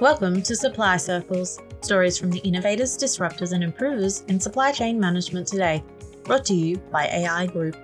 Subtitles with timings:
[0.00, 5.46] Welcome to Supply Circles, stories from the innovators, disruptors, and improvers in supply chain management
[5.46, 5.84] today,
[6.24, 7.76] brought to you by AI Group.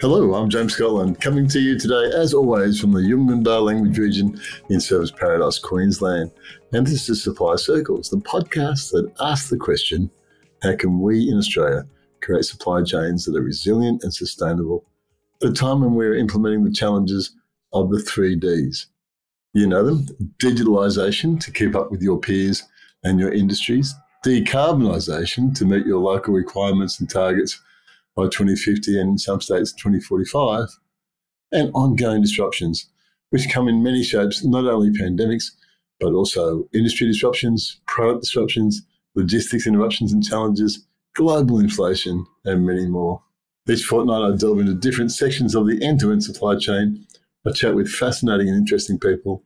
[0.00, 4.40] Hello, I'm James Scotland, coming to you today, as always, from the Yungandah language region
[4.70, 6.30] in Surfers Paradise, Queensland.
[6.72, 10.08] And this is Supply Circles, the podcast that asks the question
[10.62, 11.84] how can we in Australia
[12.20, 14.84] create supply chains that are resilient and sustainable
[15.42, 17.34] at a time when we're implementing the challenges
[17.72, 18.86] of the three Ds
[19.52, 20.06] you know them
[20.42, 22.62] digitalization to keep up with your peers
[23.04, 23.94] and your industries,
[24.24, 27.60] decarbonisation to meet your local requirements and targets
[28.16, 30.68] by 2050 and in some states 2045,
[31.52, 32.88] and ongoing disruptions,
[33.30, 35.50] which come in many shapes, not only pandemics,
[36.00, 38.82] but also industry disruptions, product disruptions,
[39.14, 43.22] logistics interruptions and challenges, global inflation, and many more.
[43.68, 47.06] Each fortnight, I delve into different sections of the end to end supply chain
[47.44, 49.42] I chat with fascinating and interesting people,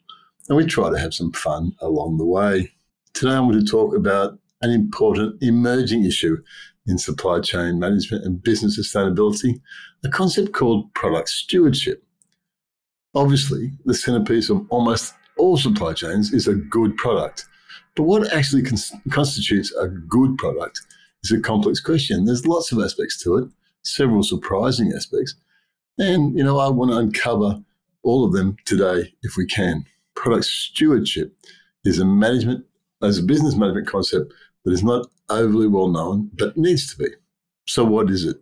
[0.49, 2.73] and we try to have some fun along the way.
[3.15, 6.37] Today, I'm going to talk about an important emerging issue
[6.87, 9.61] in supply chain management and business sustainability,
[10.05, 12.05] a concept called product stewardship.
[13.15, 17.47] Obviously, the centerpiece of almost all supply chains is a good product.
[17.95, 20.83] But what actually cons- constitutes a good product
[21.25, 22.27] is a complex question.
[22.27, 23.49] There's lots of aspects to it,
[23.83, 25.35] several surprising aspects.
[25.99, 27.63] And, you know, I want to uncover
[28.07, 29.85] all of them today if we can.
[30.15, 31.37] Product stewardship
[31.85, 32.65] is a management,
[33.03, 34.33] as a business management concept
[34.65, 37.11] that is not overly well known, but needs to be.
[37.67, 38.37] So, what is it?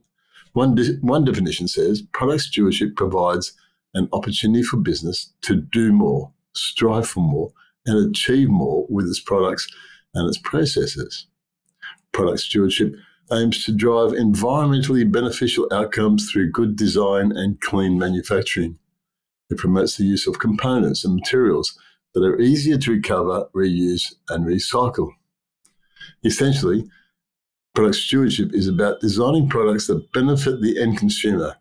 [0.53, 3.53] One, de- one definition says product stewardship provides
[3.95, 7.51] an opportunity for business to do more, strive for more,
[7.87, 9.67] and achieve more with its products
[10.15, 11.27] and its processes.
[12.13, 12.95] Product stewardship
[13.33, 18.79] aims to drive environmentally beneficial outcomes through good design and clean manufacturing.
[19.51, 21.79] It promotes the use of components and materials
[22.15, 25.11] that are easier to recover, reuse, and recycle.
[26.25, 26.89] Essentially,
[27.75, 31.57] product stewardship is about designing products that benefit the end consumer,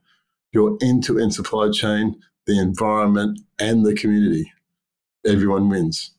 [0.51, 4.51] your end to end supply chain, the environment, and the community.
[5.25, 6.11] Everyone wins.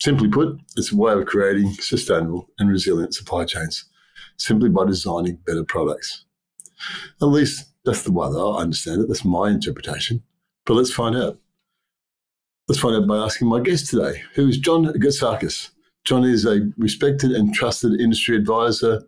[0.00, 3.84] Simply put, it's a way of creating sustainable and resilient supply chains
[4.36, 6.24] simply by designing better products.
[7.20, 9.08] At least that's the way that I understand it.
[9.08, 10.22] That's my interpretation.
[10.66, 11.38] But let's find out.
[12.68, 15.70] Let's find out by asking my guest today, who is John Gertsakis.
[16.04, 19.02] John is a respected and trusted industry advisor,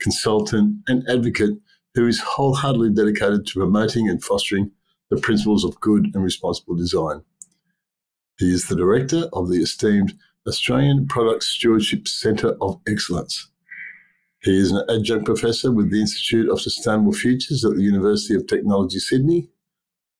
[0.00, 1.58] consultant, and advocate
[1.94, 4.70] who is wholeheartedly dedicated to promoting and fostering
[5.10, 7.22] the principles of good and responsible design.
[8.38, 10.14] He is the director of the esteemed
[10.46, 13.50] Australian Product Stewardship Centre of Excellence.
[14.42, 18.46] He is an adjunct professor with the Institute of Sustainable Futures at the University of
[18.46, 19.50] Technology, Sydney,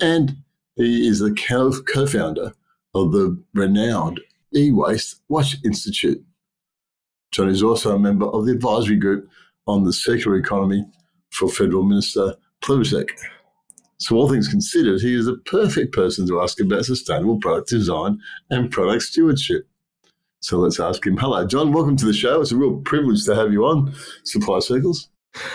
[0.00, 0.36] and
[0.80, 2.52] he is the co founder
[2.94, 4.20] of the renowned
[4.54, 6.22] E Waste Watch Institute.
[7.32, 9.28] John is also a member of the advisory group
[9.66, 10.84] on the circular economy
[11.30, 13.10] for Federal Minister Plibersek.
[13.98, 18.18] So, all things considered, he is the perfect person to ask about sustainable product design
[18.48, 19.68] and product stewardship.
[20.40, 21.18] So, let's ask him.
[21.18, 21.72] Hello, John.
[21.72, 22.40] Welcome to the show.
[22.40, 25.09] It's a real privilege to have you on Supply Circles.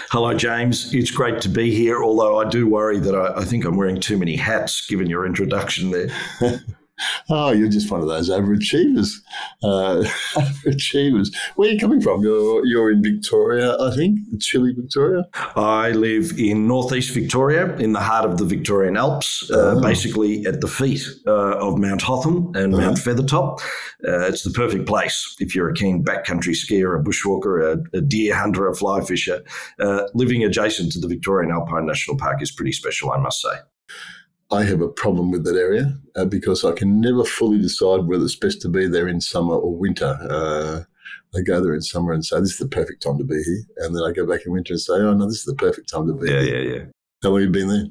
[0.10, 0.94] Hello, James.
[0.94, 4.00] It's great to be here, although I do worry that I, I think I'm wearing
[4.00, 6.08] too many hats given your introduction there.
[7.30, 9.22] Oh, you're just one of those overachievers.
[9.64, 10.04] Uh,
[10.36, 11.36] overachievers.
[11.56, 12.22] Where are you coming from?
[12.22, 15.26] You're, you're in Victoria, I think, Chile, Victoria?
[15.56, 19.82] I live in northeast Victoria, in the heart of the Victorian Alps, uh, oh.
[19.82, 22.86] basically at the feet uh, of Mount Hotham and uh-huh.
[22.86, 23.60] Mount Feathertop.
[24.08, 28.02] Uh, it's the perfect place if you're a keen backcountry skier, a bushwalker, a, a
[28.02, 29.44] deer hunter, a fly fisher.
[29.80, 33.56] Uh, living adjacent to the Victorian Alpine National Park is pretty special, I must say.
[34.52, 38.24] I have a problem with that area uh, because I can never fully decide whether
[38.24, 40.18] it's best to be there in summer or winter.
[40.30, 40.82] Uh,
[41.36, 43.64] I go there in summer and say, this is the perfect time to be here.
[43.78, 45.90] And then I go back in winter and say, oh, no, this is the perfect
[45.90, 46.56] time to be yeah, here.
[46.56, 46.86] Yeah, yeah, yeah.
[47.24, 47.86] How long have you been there?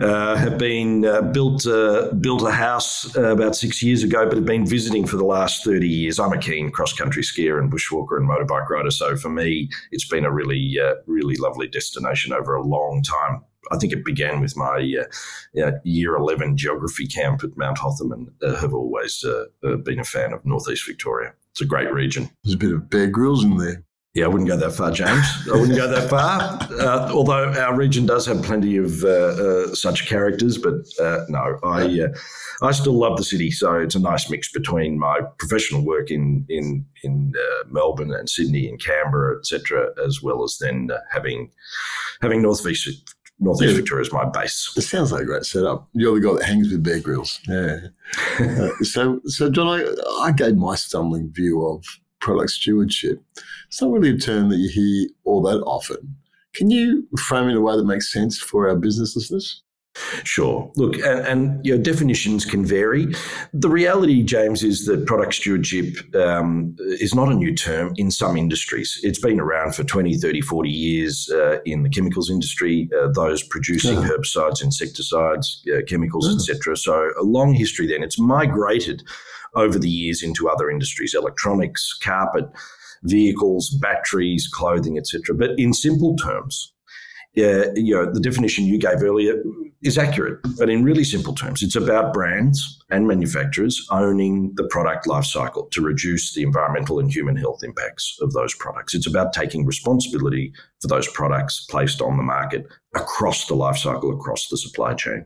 [0.00, 4.36] Uh, have been uh, built uh, built a house uh, about six years ago, but
[4.36, 6.18] have been visiting for the last thirty years.
[6.18, 10.08] I'm a keen cross country skier and bushwalker and motorbike rider, so for me, it's
[10.08, 13.44] been a really uh, really lovely destination over a long time.
[13.72, 14.94] I think it began with my
[15.60, 19.98] uh, year 11 geography camp at Mount Hotham and uh, have always uh, uh, been
[19.98, 21.32] a fan of Northeast Victoria.
[21.50, 22.30] It's a great region.
[22.44, 23.82] There's a bit of Bear Grylls in there.
[24.14, 25.24] Yeah, I wouldn't go that far, James.
[25.50, 26.58] I wouldn't go that far.
[26.82, 30.74] Uh, although our region does have plenty of uh, such characters, but
[31.28, 32.08] no, I
[32.60, 33.52] I still love the city.
[33.52, 37.32] So it's a nice mix between my professional work in in in
[37.70, 41.52] Melbourne and Sydney and Canberra, etc., as well as then having
[42.20, 42.88] having Northeast
[43.38, 43.76] Northeast yeah.
[43.76, 44.72] Victoria is my base.
[44.76, 45.88] It sounds like a great setup.
[45.94, 47.40] You're the guy that hangs with Bear Grylls.
[47.48, 47.78] Yeah.
[48.38, 49.84] uh, so, so John, I,
[50.20, 51.84] I gave my stumbling view of
[52.20, 53.20] product stewardship.
[53.66, 56.16] It's not really a term that you hear all that often.
[56.54, 59.62] Can you frame it in a way that makes sense for our business listeners?
[60.24, 60.70] Sure.
[60.76, 63.08] Look, and, and your definitions can vary.
[63.52, 68.36] The reality, James, is that product stewardship um, is not a new term in some
[68.36, 68.98] industries.
[69.02, 73.42] It's been around for 20, 30, 40 years uh, in the chemicals industry, uh, those
[73.42, 74.08] producing yeah.
[74.08, 76.54] herbicides, insecticides, uh, chemicals, yeah.
[76.54, 76.76] etc.
[76.76, 78.02] So a long history then.
[78.02, 79.02] It's migrated
[79.54, 82.46] over the years into other industries, electronics, carpet,
[83.02, 85.34] vehicles, batteries, clothing, etc.
[85.34, 86.71] But in simple terms,
[87.36, 89.42] uh, you know, the definition you gave earlier
[89.82, 95.06] is accurate, but in really simple terms, it's about brands and manufacturers owning the product
[95.06, 98.94] life cycle to reduce the environmental and human health impacts of those products.
[98.94, 104.12] It's about taking responsibility for those products placed on the market across the life cycle,
[104.12, 105.24] across the supply chain.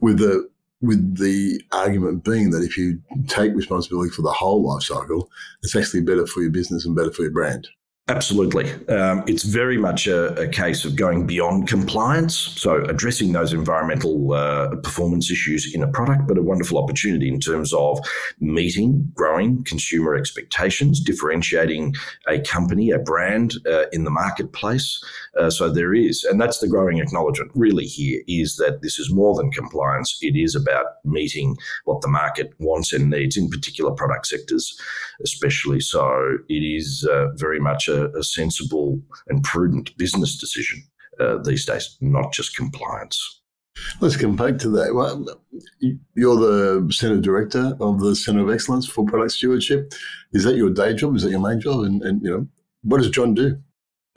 [0.00, 0.48] With the
[0.80, 5.30] with the argument being that if you take responsibility for the whole life cycle,
[5.62, 7.68] it's actually better for your business and better for your brand.
[8.08, 8.68] Absolutely.
[8.88, 12.36] Um, it's very much a, a, case of going beyond compliance.
[12.36, 17.38] So, addressing those environmental uh, performance issues in a product, but a wonderful opportunity in
[17.38, 18.00] terms of
[18.40, 21.94] meeting growing consumer expectations, differentiating
[22.26, 25.00] a company, a brand uh, in the marketplace.
[25.38, 29.12] Uh, so, there is, and that's the growing acknowledgement really here is that this is
[29.12, 30.18] more than compliance.
[30.22, 34.76] It is about meeting what the market wants and needs in particular product sectors,
[35.22, 35.78] especially.
[35.78, 40.82] So, it is uh, very much a, a sensible and prudent business decision
[41.20, 43.40] uh, these days, not just compliance.
[44.00, 44.94] Let's come back to that.
[44.94, 45.24] Well,
[46.14, 49.92] you're the Centre Director of the Centre of Excellence for Product Stewardship.
[50.32, 51.16] Is that your day job?
[51.16, 51.84] Is that your main job?
[51.84, 52.48] And, and you know,
[52.82, 53.56] what does John do?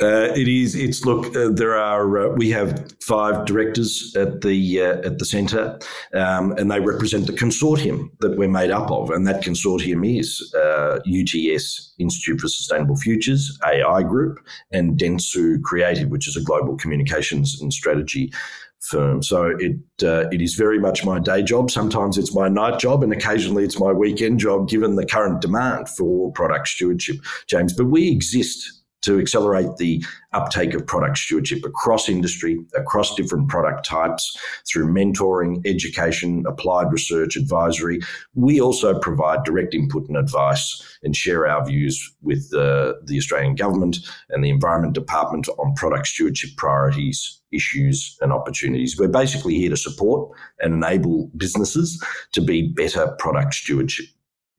[0.01, 0.75] Uh, it is.
[0.75, 1.33] It's look.
[1.33, 2.17] Uh, there are.
[2.17, 5.79] Uh, we have five directors at the uh, at the centre,
[6.13, 9.09] um, and they represent the consortium that we're made up of.
[9.09, 16.09] And that consortium is UTS uh, Institute for Sustainable Futures, AI Group, and Dentsu Creative,
[16.09, 18.33] which is a global communications and strategy
[18.81, 19.23] firm.
[19.23, 21.71] So it uh, it is very much my day job.
[21.71, 25.87] Sometimes it's my night job, and occasionally it's my weekend job, given the current demand
[25.87, 27.73] for product stewardship, James.
[27.73, 28.74] But we exist
[29.05, 30.03] to accelerate the
[30.33, 34.37] uptake of product stewardship across industry, across different product types
[34.67, 37.99] through mentoring, education, applied research, advisory.
[38.33, 43.55] We also provide direct input and advice and share our views with the, the Australian
[43.55, 43.97] Government
[44.29, 48.97] and the Environment Department on product stewardship priorities, issues, and opportunities.
[48.99, 50.29] We're basically here to support
[50.59, 52.03] and enable businesses
[52.33, 54.07] to be better product stewardship,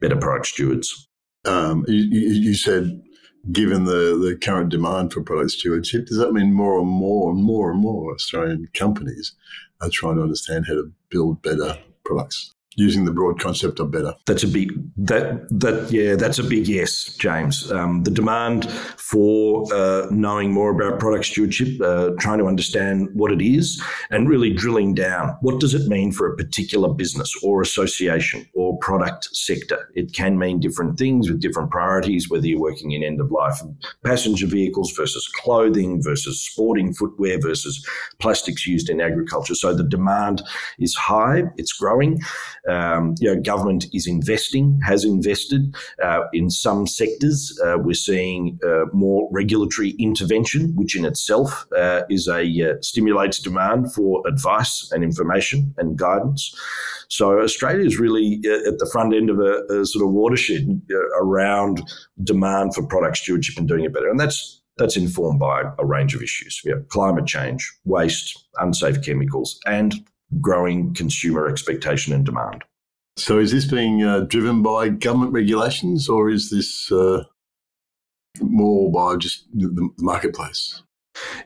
[0.01, 1.09] better product stewards.
[1.45, 3.01] Um, you, you, said
[3.53, 7.43] given the, the current demand for product stewardship, does that mean more and more and
[7.43, 9.33] more and more Australian companies
[9.81, 12.56] are trying to understand how to build better products?
[12.77, 14.15] Using the broad concept of better.
[14.27, 17.71] That's a big that that yeah, that's a big yes, James.
[17.73, 23.33] Um, the demand for uh, knowing more about product stewardship, uh, trying to understand what
[23.33, 25.37] it is, and really drilling down.
[25.41, 29.91] What does it mean for a particular business or association or product sector?
[29.95, 32.31] It can mean different things with different priorities.
[32.31, 33.61] Whether you're working in end of life
[34.05, 37.87] passenger vehicles versus clothing versus sporting footwear versus
[38.19, 39.55] plastics used in agriculture.
[39.55, 40.43] So the demand
[40.79, 41.45] is high.
[41.57, 42.21] It's growing.
[42.69, 47.59] Um, you know, government is investing, has invested uh, in some sectors.
[47.65, 53.39] Uh, we're seeing uh, more regulatory intervention, which in itself uh, is a uh, stimulates
[53.39, 56.55] demand for advice and information and guidance.
[57.09, 60.83] So Australia is really at the front end of a, a sort of watershed
[61.21, 61.83] around
[62.25, 66.15] demand for product stewardship and doing it better, and that's that's informed by a range
[66.15, 66.61] of issues.
[66.67, 69.95] Have climate change, waste, unsafe chemicals, and
[70.41, 72.65] growing consumer expectation and demand.
[73.17, 77.25] So, is this being uh, driven by government regulations, or is this uh,
[78.41, 80.83] more by just the, the marketplace?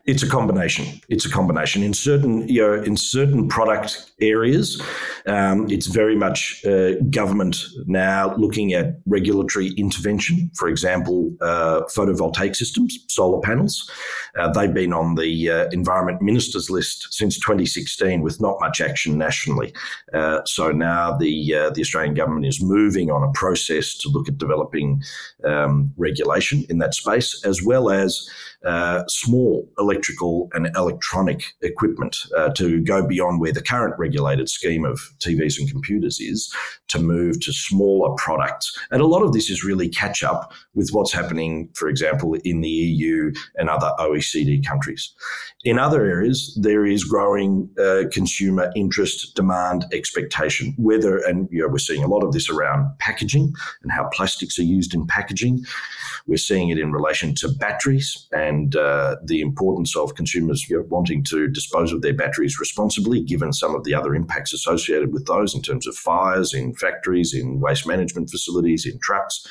[0.07, 1.01] It's a combination.
[1.09, 1.83] It's a combination.
[1.83, 4.81] In certain, you know, in certain product areas,
[5.27, 10.51] um, it's very much uh, government now looking at regulatory intervention.
[10.57, 13.91] For example, uh, photovoltaic systems, solar panels.
[14.39, 19.19] Uh, they've been on the uh, environment ministers list since 2016, with not much action
[19.19, 19.73] nationally.
[20.13, 24.29] Uh, so now the uh, the Australian government is moving on a process to look
[24.29, 25.03] at developing
[25.45, 28.29] um, regulation in that space, as well as
[28.65, 34.85] uh, small electrical and electronic equipment uh, to go beyond where the current regulated scheme
[34.85, 36.53] of TVs and computers is
[36.89, 38.77] to move to smaller products.
[38.91, 42.61] And a lot of this is really catch up with what's happening, for example, in
[42.61, 45.15] the EU and other OECD countries.
[45.65, 51.69] In other areas, there is growing uh, consumer interest, demand, expectation, whether, and you know,
[51.69, 53.53] we're seeing a lot of this around packaging
[53.83, 55.65] and how plastics are used in packaging.
[56.27, 61.49] We're seeing it in relation to batteries and uh, the importance of consumers wanting to
[61.49, 65.63] dispose of their batteries responsibly, given some of the other impacts associated with those in
[65.63, 69.47] terms of fires in factories, in waste management facilities, in trucks,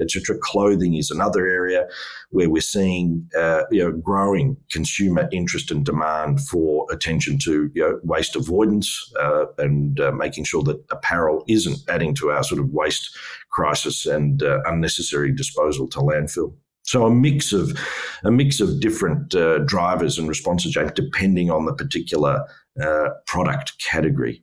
[0.00, 0.36] etc.
[0.40, 1.86] Clothing is another area
[2.30, 7.82] where we're seeing uh, you know growing consumer interest and demand for attention to you
[7.82, 12.60] know, waste avoidance uh, and uh, making sure that apparel isn't adding to our sort
[12.60, 13.16] of waste
[13.50, 16.54] crisis and uh, unnecessary disposal to landfill.
[16.86, 17.76] So a mix of
[18.24, 22.44] a mix of different uh, drivers and responses, James, depending on the particular
[22.82, 24.42] uh, product category.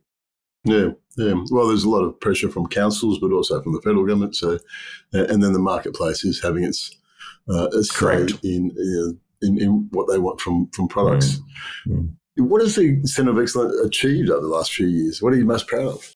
[0.64, 1.34] Yeah, yeah.
[1.50, 4.36] Well, there's a lot of pressure from councils, but also from the federal government.
[4.36, 4.58] So,
[5.12, 6.90] and then the marketplace is having its
[7.48, 8.32] uh, Correct.
[8.42, 8.70] in,
[9.42, 11.40] in in what they want from from products.
[11.86, 12.14] Mm.
[12.38, 12.48] Mm.
[12.48, 15.20] What has the Centre of Excellence achieved over the last few years?
[15.20, 16.14] What are you most proud of?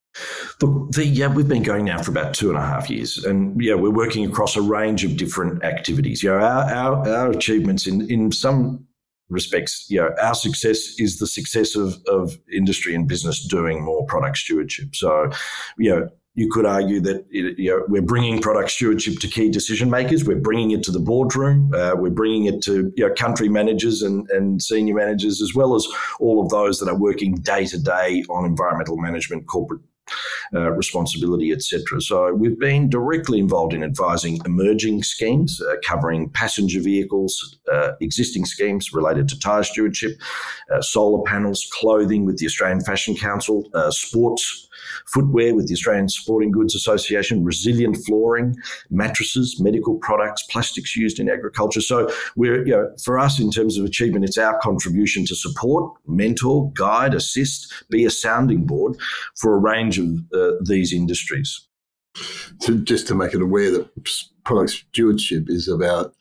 [0.60, 3.60] Look, the, yeah, we've been going now for about two and a half years, and
[3.60, 6.22] yeah, we're working across a range of different activities.
[6.22, 8.86] You know, our our, our achievements in in some
[9.28, 14.06] respects, you know, our success is the success of of industry and business doing more
[14.06, 14.94] product stewardship.
[14.94, 15.30] So,
[15.78, 19.90] you know, you could argue that you know, we're bringing product stewardship to key decision
[19.90, 20.24] makers.
[20.24, 21.72] We're bringing it to the boardroom.
[21.74, 25.74] Uh, we're bringing it to you know, country managers and, and senior managers, as well
[25.74, 25.88] as
[26.20, 29.80] all of those that are working day to day on environmental management, corporate
[30.54, 32.00] uh, responsibility, etc.
[32.00, 38.44] So we've been directly involved in advising emerging schemes uh, covering passenger vehicles, uh, existing
[38.44, 40.12] schemes related to tyre stewardship,
[40.72, 44.65] uh, solar panels, clothing with the Australian Fashion Council, uh, sports
[45.06, 48.56] footwear with the Australian Sporting Goods Association, resilient flooring,
[48.90, 51.80] mattresses, medical products, plastics used in agriculture.
[51.80, 55.92] So we're, you know, for us in terms of achievement, it's our contribution to support,
[56.06, 58.96] mentor, guide, assist, be a sounding board
[59.36, 61.60] for a range of uh, these industries.
[62.62, 63.90] To, just to make it aware that
[64.44, 66.14] product stewardship is about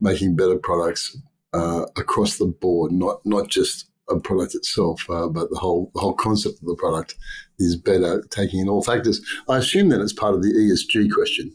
[0.00, 1.14] making better products
[1.52, 6.00] uh, across the board, not not just a product itself, uh, but the whole the
[6.00, 7.16] whole concept of the product
[7.58, 9.20] is better, taking in all factors.
[9.48, 11.52] I assume that it's part of the ESG question.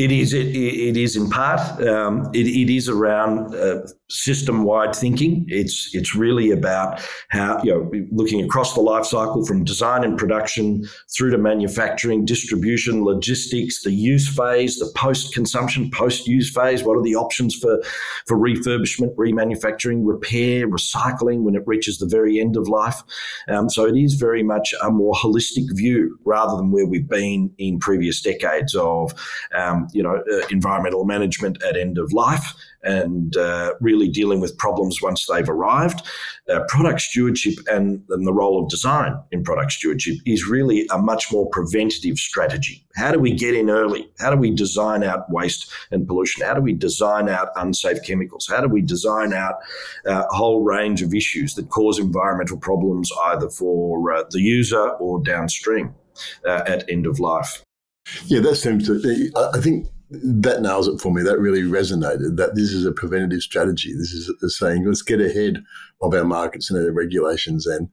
[0.00, 0.32] It is.
[0.32, 1.60] It, it is in part.
[1.86, 5.44] Um, it, it is around uh, system-wide thinking.
[5.48, 10.16] It's it's really about how you know looking across the life cycle from design and
[10.16, 16.82] production through to manufacturing, distribution, logistics, the use phase, the post-consumption, post-use phase.
[16.82, 17.82] What are the options for
[18.26, 23.02] for refurbishment, remanufacturing, repair, recycling when it reaches the very end of life?
[23.48, 27.52] Um, so it is very much a more holistic view rather than where we've been
[27.58, 29.12] in previous decades of
[29.54, 34.56] um, you know, uh, environmental management at end of life and uh, really dealing with
[34.56, 36.02] problems once they've arrived.
[36.48, 40.98] Uh, product stewardship and, and the role of design in product stewardship is really a
[40.98, 42.84] much more preventative strategy.
[42.96, 44.10] How do we get in early?
[44.18, 46.44] How do we design out waste and pollution?
[46.44, 48.48] How do we design out unsafe chemicals?
[48.48, 49.56] How do we design out
[50.06, 54.90] uh, a whole range of issues that cause environmental problems either for uh, the user
[54.98, 55.94] or downstream
[56.46, 57.62] uh, at end of life?
[58.26, 59.30] Yeah, that seems to.
[59.54, 61.22] I think that nails it for me.
[61.22, 62.36] That really resonated.
[62.36, 63.92] That this is a preventative strategy.
[63.92, 65.62] This is saying let's get ahead
[66.02, 67.88] of our markets and our regulations and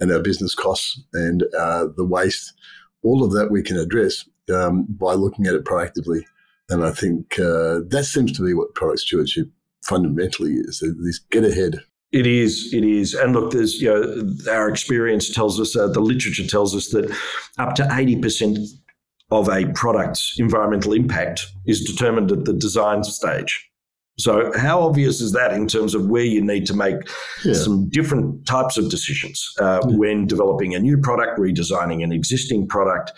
[0.00, 2.52] and our business costs and uh, the waste.
[3.02, 6.22] All of that we can address um, by looking at it proactively.
[6.68, 9.48] And I think uh, that seems to be what product stewardship
[9.82, 10.82] fundamentally is.
[11.02, 11.80] This get ahead.
[12.12, 12.72] It is.
[12.72, 13.14] It is.
[13.14, 17.16] And look, there's, you know, our experience tells us, uh, the literature tells us that
[17.58, 18.58] up to 80%
[19.30, 23.70] of a product's environmental impact is determined at the design stage.
[24.18, 26.96] So, how obvious is that in terms of where you need to make
[27.42, 27.54] yeah.
[27.54, 29.96] some different types of decisions uh, yeah.
[29.96, 33.12] when developing a new product, redesigning an existing product,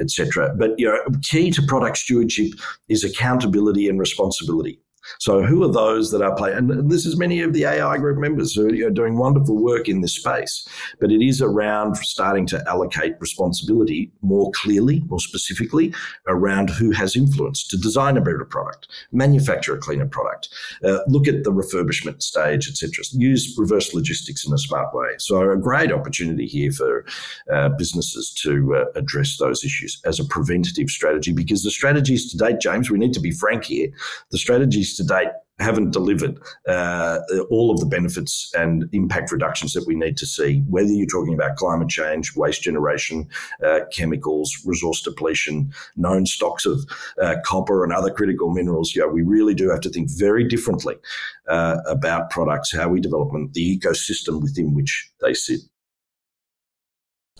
[0.00, 0.54] etc.
[0.58, 2.52] But you know, key to product stewardship
[2.88, 4.80] is accountability and responsibility.
[5.18, 6.56] So, who are those that are playing?
[6.58, 10.00] And this is many of the AI group members who are doing wonderful work in
[10.00, 10.66] this space.
[11.00, 15.94] But it is around starting to allocate responsibility more clearly, more specifically,
[16.26, 20.48] around who has influence to design a better product, manufacture a cleaner product,
[20.84, 23.04] uh, look at the refurbishment stage, etc.
[23.12, 25.08] Use reverse logistics in a smart way.
[25.18, 27.06] So, a great opportunity here for
[27.52, 32.36] uh, businesses to uh, address those issues as a preventative strategy because the strategies to
[32.36, 33.88] date, James, we need to be frank here,
[34.30, 35.28] the strategies to date
[35.58, 36.38] haven't delivered
[36.68, 37.18] uh,
[37.50, 41.34] all of the benefits and impact reductions that we need to see, whether you're talking
[41.34, 43.28] about climate change, waste generation,
[43.64, 46.84] uh, chemicals, resource depletion, known stocks of
[47.20, 48.94] uh, copper and other critical minerals.
[48.94, 50.94] Know, we really do have to think very differently
[51.48, 55.60] uh, about products, how we develop them, the ecosystem within which they sit.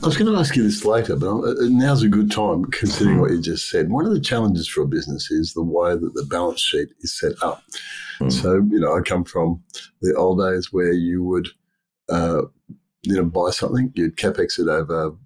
[0.01, 3.21] I was going to ask you this later, but uh, now's a good time considering
[3.21, 3.91] what you just said.
[3.91, 7.19] One of the challenges for a business is the way that the balance sheet is
[7.19, 7.65] set up.
[8.21, 8.31] Mm.
[8.31, 9.61] So, you know, I come from
[10.01, 11.49] the old days where you would,
[12.11, 12.43] uh,
[13.03, 15.17] you know, buy something, you'd capex it over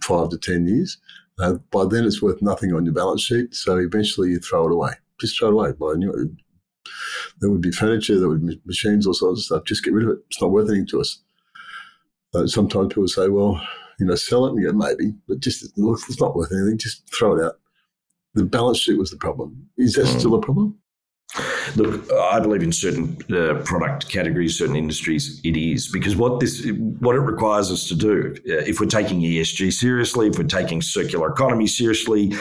[0.00, 0.96] five to 10 years.
[1.40, 3.52] Uh, by then, it's worth nothing on your balance sheet.
[3.52, 4.92] So eventually you throw it away.
[5.20, 5.72] Just throw it away.
[5.72, 6.36] Buy a new
[7.40, 9.64] There would be furniture, there would be machines, all sorts of stuff.
[9.64, 10.18] Just get rid of it.
[10.30, 11.18] It's not worth anything to us.
[12.32, 13.60] Uh, sometimes people say, well,
[13.98, 16.78] you know, sell it and maybe, but just look, it's not worth anything.
[16.78, 17.58] Just throw it out.
[18.34, 19.68] The balance sheet was the problem.
[19.76, 20.18] Is that mm.
[20.18, 20.78] still a problem?
[21.76, 26.64] Look, I believe in certain uh, product categories, certain industries, it is because what this,
[27.00, 30.80] what it requires us to do, uh, if we're taking ESG seriously, if we're taking
[30.80, 32.32] circular economy seriously,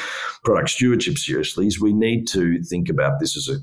[0.43, 3.59] product stewardship seriously, is we need to think about this as a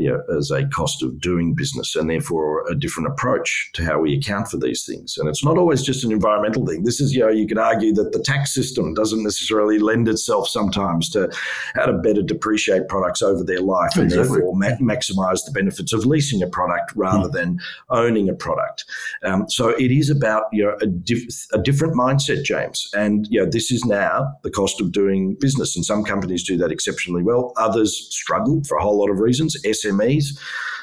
[0.00, 4.00] you know, as a cost of doing business and therefore a different approach to how
[4.00, 5.18] we account for these things.
[5.18, 6.84] And it's not always just an environmental thing.
[6.84, 10.48] This is, you know, you could argue that the tax system doesn't necessarily lend itself
[10.48, 11.30] sometimes to
[11.74, 16.06] how to better depreciate products over their life and therefore ma- maximize the benefits of
[16.06, 17.32] leasing a product rather mm.
[17.32, 17.58] than
[17.90, 18.84] owning a product.
[19.22, 22.88] Um, so it is about, you know, a, dif- a different mindset, James.
[22.94, 25.76] And, you know, this is now the cost of doing business.
[25.76, 27.52] And some companies do that exceptionally well.
[27.56, 29.56] Others struggle for a whole lot of reasons.
[29.90, 30.38] SMEs.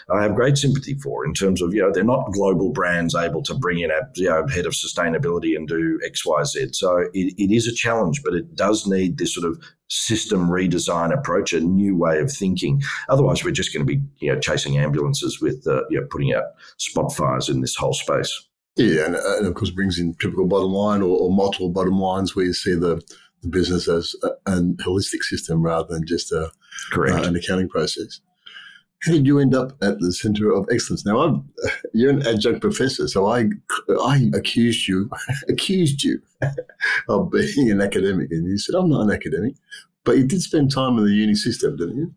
[0.10, 3.44] I have great sympathy for in terms of, you know, they're not global brands able
[3.44, 6.70] to bring in a you know, head of sustainability and do X, Y, Z.
[6.72, 11.14] So it, it is a challenge, but it does need this sort of system redesign
[11.14, 12.82] approach, a new way of thinking.
[13.10, 16.34] Otherwise, we're just going to be, you know, chasing ambulances with, uh, you know, putting
[16.34, 16.46] out
[16.78, 18.48] spot fires in this whole space.
[18.78, 22.36] Yeah, and, and of course brings in typical bottom line or, or multiple bottom lines
[22.36, 23.02] where you see the,
[23.42, 26.52] the business as a, holistic system rather than just a,
[26.92, 27.26] Correct.
[27.26, 28.22] Uh, an accounting process.
[29.04, 31.06] How did you end up at the Centre of Excellence?
[31.06, 31.50] Now, I'm,
[31.94, 33.50] you're an adjunct professor, so I,
[34.02, 35.10] I accused you,
[35.50, 36.22] accused you
[37.10, 39.56] of being an academic, and you said I'm not an academic,
[40.04, 42.14] but you did spend time in the uni system, didn't you?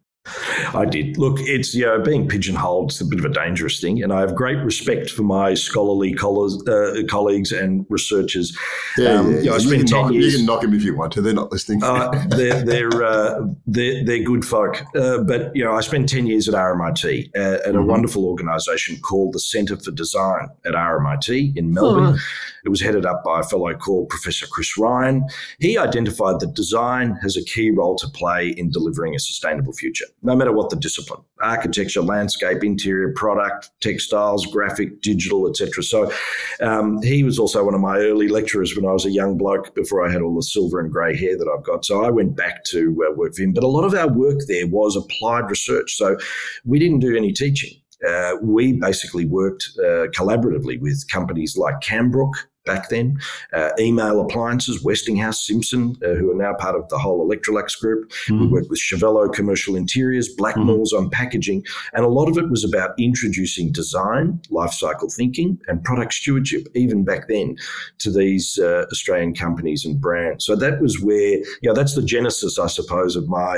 [0.74, 1.16] I did.
[1.16, 4.20] Look, it's you know, being pigeonholed is a bit of a dangerous thing, and I
[4.20, 8.56] have great respect for my scholarly uh, colleagues and researchers.
[8.98, 9.38] Yeah, um, yeah.
[9.38, 11.22] You, know, I you, can knock, years, you can knock them if you want to.
[11.22, 11.83] They're not listening.
[11.83, 14.83] uh, they're they're, uh, they're, they're good folk.
[14.94, 17.78] Uh, but you know, I spent ten years at RMIT uh, at mm-hmm.
[17.78, 22.16] a wonderful organisation called the Centre for Design at RMIT in Melbourne.
[22.16, 22.60] Oh.
[22.64, 25.25] It was headed up by a fellow called Professor Chris Ryan.
[25.59, 30.07] He identified that design has a key role to play in delivering a sustainable future
[30.23, 35.83] no matter what the discipline architecture, landscape, interior, product, textiles, graphic, digital, etc.
[35.83, 36.12] So
[36.61, 39.75] um, he was also one of my early lecturers when I was a young bloke
[39.75, 41.85] before I had all the silver and grey hair that I've got.
[41.85, 43.53] So I went back to uh, work for him.
[43.53, 45.96] But a lot of our work there was applied research.
[45.96, 46.16] So
[46.64, 47.81] we didn't do any teaching.
[48.07, 53.18] Uh, we basically worked uh, collaboratively with companies like Cambrooke, back then.
[53.52, 58.02] Uh, email appliances, Westinghouse, Simpson, uh, who are now part of the whole Electrolux group.
[58.28, 58.40] Mm.
[58.40, 60.98] We worked with Schiavello Commercial Interiors, Blackmores mm.
[60.98, 61.61] on packaging.
[61.94, 66.64] And a lot of it was about introducing design, life cycle thinking, and product stewardship,
[66.74, 67.48] even back then,
[67.98, 70.44] to these uh, Australian companies and brands.
[70.44, 73.54] So that was where, you know, that's the genesis, I suppose, of my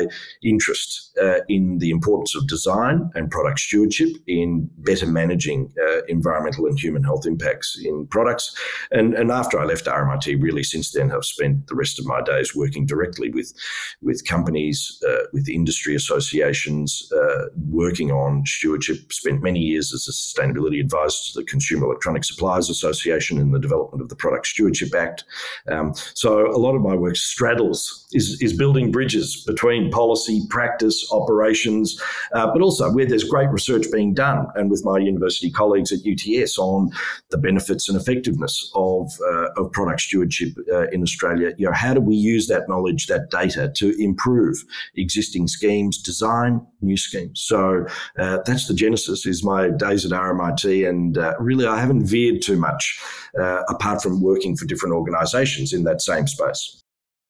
[0.52, 0.90] interest
[1.24, 4.46] uh, in the importance of design and product stewardship in
[4.88, 8.46] better managing uh, environmental and human health impacts in products
[8.90, 12.20] and, and after I left RMIT, really since then, have spent the rest of my
[12.22, 13.52] days working directly with,
[14.00, 19.12] with companies, uh, with industry associations, uh, working on stewardship.
[19.12, 23.58] Spent many years as a sustainability advisor to the Consumer Electronic Suppliers Association in the
[23.58, 25.24] development of the Product Stewardship Act.
[25.70, 31.08] Um, so a lot of my work straddles, is, is building bridges between policy, practice,
[31.12, 32.00] operations,
[32.34, 36.00] uh, but also where there's great research being done and with my university colleagues at
[36.06, 36.90] UTS on
[37.30, 38.81] the benefits and effectiveness of,
[39.20, 41.52] uh, of product stewardship uh, in Australia.
[41.58, 44.56] You know, how do we use that knowledge, that data to improve
[44.96, 47.40] existing schemes, design new schemes?
[47.40, 47.86] So
[48.18, 50.88] uh, that's the genesis is my days at RMIT.
[50.88, 53.00] And uh, really, I haven't veered too much
[53.38, 56.81] uh, apart from working for different organizations in that same space.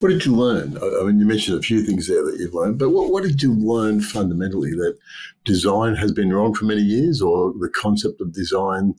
[0.03, 0.77] What did you learn?
[0.79, 3.41] I mean, you mentioned a few things there that you've learned, but what, what did
[3.41, 4.99] you learn fundamentally that
[5.45, 8.95] design has been wrong for many years, or the concept of design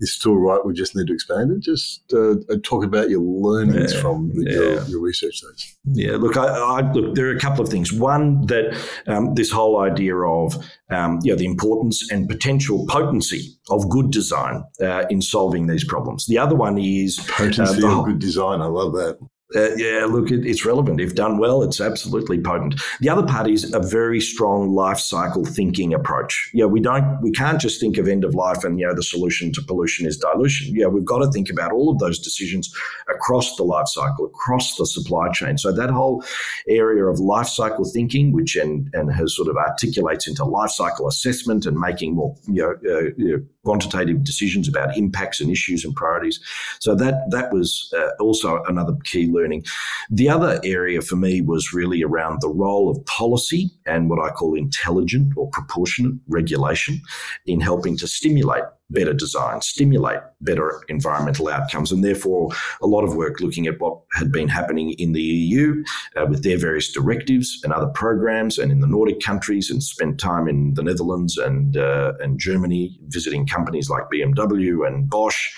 [0.00, 0.64] is still right?
[0.64, 1.60] We just need to expand it.
[1.60, 4.56] Just uh, uh talk about your learnings yeah, from the, yeah.
[4.56, 5.76] your, your, research days.
[5.92, 7.14] Yeah, look, I, I, look.
[7.14, 7.92] There are a couple of things.
[7.92, 10.56] One that um, this whole idea of
[10.90, 15.84] um, you know the importance and potential potency of good design uh, in solving these
[15.84, 16.24] problems.
[16.24, 18.62] The other one is potency uh, of good design.
[18.62, 19.18] I love that.
[19.54, 21.00] Uh, yeah, look, it, it's relevant.
[21.00, 22.80] If done well, it's absolutely potent.
[23.00, 26.50] The other part is a very strong life cycle thinking approach.
[26.52, 29.04] Yeah, we don't, we can't just think of end of life and you know the
[29.04, 30.74] solution to pollution is dilution.
[30.74, 32.74] Yeah, we've got to think about all of those decisions
[33.08, 35.58] across the life cycle, across the supply chain.
[35.58, 36.24] So that whole
[36.68, 41.06] area of life cycle thinking, which and and has sort of articulates into life cycle
[41.06, 45.84] assessment and making more you know, uh, you know quantitative decisions about impacts and issues
[45.84, 46.38] and priorities.
[46.78, 49.64] So that that was uh, also another key learning.
[50.08, 54.30] The other area for me was really around the role of policy and what I
[54.30, 57.00] call intelligent or proportionate regulation
[57.46, 62.50] in helping to stimulate better design, stimulate better environmental outcomes, and therefore
[62.82, 65.82] a lot of work looking at what had been happening in the EU
[66.16, 70.20] uh, with their various directives and other programs, and in the Nordic countries, and spent
[70.20, 75.52] time in the Netherlands and uh, and Germany visiting companies like BMW and Bosch.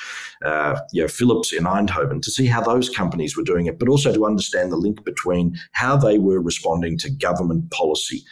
[0.45, 3.89] Uh, you know, Philips in Eindhoven to see how those companies were doing it, but
[3.89, 8.23] also to understand the link between how they were responding to government policy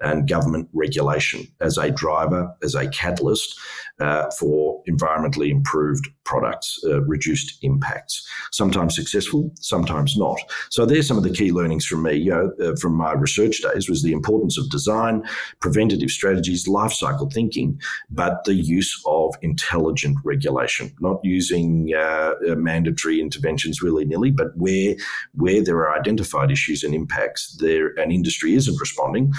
[0.00, 3.58] and government regulation as a driver, as a catalyst
[4.00, 8.26] uh, for environmentally improved products, uh, reduced impacts.
[8.52, 10.38] Sometimes successful, sometimes not.
[10.70, 13.60] So there's some of the key learnings from me, you know, uh, from my research
[13.60, 15.24] days was the importance of design,
[15.60, 17.80] preventative strategies, life cycle thinking,
[18.10, 24.48] but the use of intelligent regulation, not using uh, uh, mandatory interventions willy nilly, but
[24.56, 24.94] where
[25.34, 29.32] where there are identified issues and impacts, there an industry isn't responding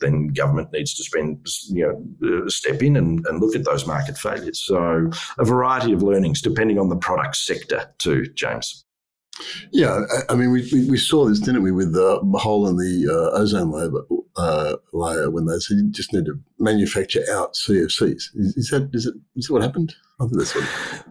[0.00, 1.86] then government needs to spend, you
[2.20, 4.60] know, uh, step in and, and look at those market failures.
[4.64, 8.84] So a variety of learnings depending on the product sector too, James.
[9.72, 13.08] Yeah, I mean, we, we, we saw this, didn't we, with the hole in the
[13.10, 13.90] uh, ozone layer,
[14.36, 18.30] uh, layer when they said you just need to manufacture out CFCs.
[18.34, 19.94] Is, is that is it is that what happened?
[20.20, 20.64] I think that's what.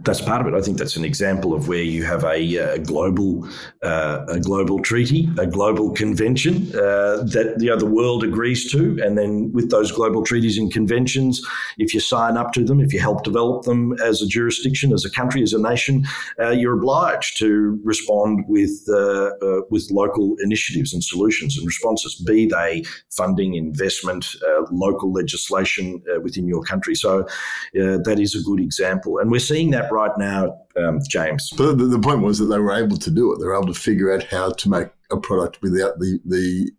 [0.03, 0.57] That's part of it.
[0.57, 3.47] I think that's an example of where you have a, a global
[3.81, 8.97] uh, a global treaty, a global convention uh, that you know, the world agrees to,
[9.03, 11.41] and then with those global treaties and conventions,
[11.77, 15.03] if you sign up to them, if you help develop them as a jurisdiction, as
[15.03, 16.05] a country, as a nation,
[16.39, 22.15] uh, you're obliged to respond with uh, uh, with local initiatives and solutions and responses,
[22.25, 25.32] be they funding, investment, uh, local legislation
[26.21, 26.95] within your country.
[26.95, 27.27] So
[27.73, 29.19] that is a good example.
[29.19, 31.51] And we're seeing that right now, um, James.
[31.55, 33.39] But the, the, point was that they were able to do it.
[33.39, 36.71] They were able to figure out how to make a product without the, the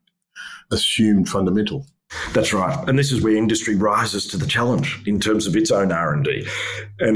[0.71, 1.87] assumed fundamental.
[2.33, 5.71] That's right, and this is where industry rises to the challenge in terms of its
[5.71, 6.27] own R and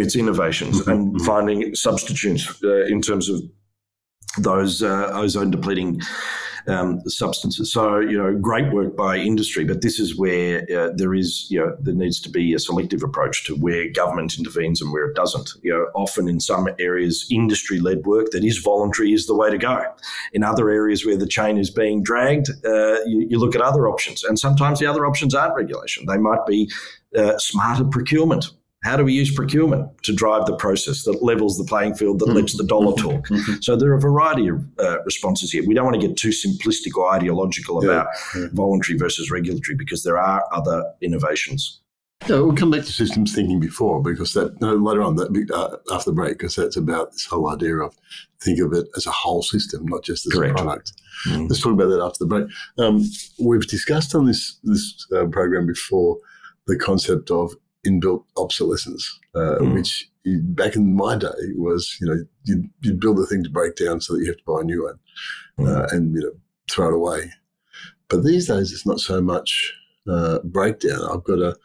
[0.00, 0.90] its innovations, mm-hmm.
[0.90, 3.40] and finding substitutes uh, in terms of
[4.38, 6.00] those uh, ozone depleting
[6.66, 7.72] um, substances.
[7.72, 11.60] So, you know, great work by industry, but this is where uh, there is, you
[11.60, 15.16] know, there needs to be a selective approach to where government intervenes and where it
[15.16, 15.50] doesn't.
[15.62, 19.50] You know, often in some areas, industry led work that is voluntary is the way
[19.50, 19.84] to go.
[20.32, 23.88] In other areas where the chain is being dragged, uh, you, you, look at other
[23.88, 24.24] options.
[24.24, 26.70] And sometimes the other options aren't regulation, they might be
[27.16, 28.50] uh, smarter procurement
[28.88, 32.26] how do we use procurement to drive the process that levels the playing field, that
[32.26, 32.36] mm-hmm.
[32.38, 33.10] lets the dollar mm-hmm.
[33.10, 33.28] talk?
[33.28, 33.54] Mm-hmm.
[33.60, 35.62] So there are a variety of uh, responses here.
[35.66, 37.90] We don't want to get too simplistic or ideological yeah.
[37.90, 38.46] about yeah.
[38.52, 41.80] voluntary versus regulatory because there are other innovations.
[42.26, 45.94] Yeah, we'll come back to systems thinking before because that no, later on that uh,
[45.94, 47.94] after the break because that's about this whole idea of
[48.40, 50.58] think of it as a whole system, not just as Correct.
[50.58, 50.92] a product.
[51.28, 51.48] Mm.
[51.48, 52.48] Let's talk about that after the break.
[52.78, 53.04] Um,
[53.38, 56.18] we've discussed on this this uh, program before
[56.66, 57.54] the concept of
[57.86, 59.74] inbuilt obsolescence, uh, mm.
[59.74, 60.08] which
[60.42, 64.00] back in my day was, you know, you'd, you'd, build the thing to break down
[64.00, 64.98] so that you have to buy a new one
[65.58, 65.68] mm.
[65.68, 66.32] uh, and, you know,
[66.70, 67.32] throw it away.
[68.08, 69.72] But these days, it's not so much
[70.10, 71.00] uh, breakdown.
[71.10, 71.56] I've got a,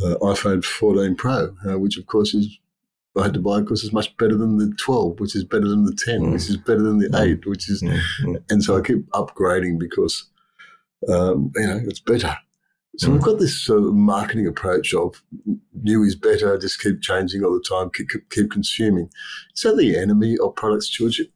[0.00, 2.58] a iPhone 14 Pro, uh, which of course is
[3.16, 5.66] I had to buy, of course, is much better than the 12, which is better
[5.66, 6.32] than the 10, mm.
[6.32, 10.24] which is better than the 8, which is, and so I keep upgrading because,
[11.08, 12.36] um, you know, it's better.
[12.98, 13.12] So mm.
[13.12, 15.22] we've got this sort of marketing approach of
[15.82, 19.08] new is better, just keep changing all the time, keep, keep consuming.
[19.54, 21.30] Is that the enemy of product stewardship?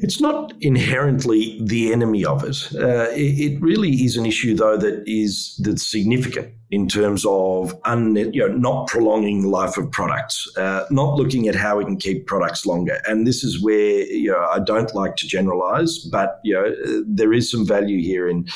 [0.00, 2.68] It's not inherently the enemy of it.
[2.74, 3.52] Uh, it.
[3.52, 3.60] it.
[3.60, 8.48] really is an issue, though, that is that's significant in terms of un, you know,
[8.48, 12.66] not prolonging the life of products, uh, not looking at how we can keep products
[12.66, 12.98] longer.
[13.06, 16.74] And this is where you know I don't like to generalize, but you know
[17.06, 18.48] there is some value here in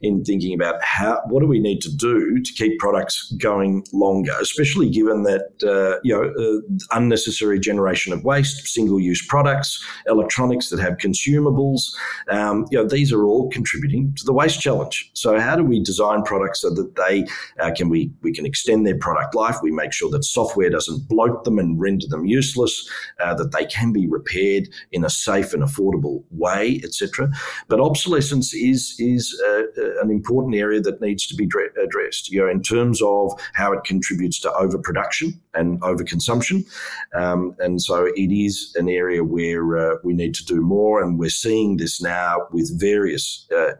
[0.00, 4.32] in thinking about how what do we need to do to keep products going longer,
[4.40, 10.70] especially given that uh, you know uh, unnecessary generation of waste, single use products, electronics
[10.70, 11.94] that have consumables.
[12.30, 15.10] Um, you know these are all contributing to the waste challenge.
[15.12, 17.26] So how do we design products so that they
[17.60, 19.56] uh, can we we can extend their product life?
[19.62, 22.88] We make sure that software doesn't bloat them and render them useless,
[23.20, 27.28] uh, that they can be repaired in a safe and affordable way, etc.
[27.68, 32.30] But obsolescence is is uh, uh, an important area that needs to be dre- addressed.
[32.30, 36.64] You know, in terms of how it contributes to overproduction and overconsumption,
[37.14, 41.18] um, and so it is an area where uh, we need to do more, and
[41.18, 43.72] we're seeing this now with various uh,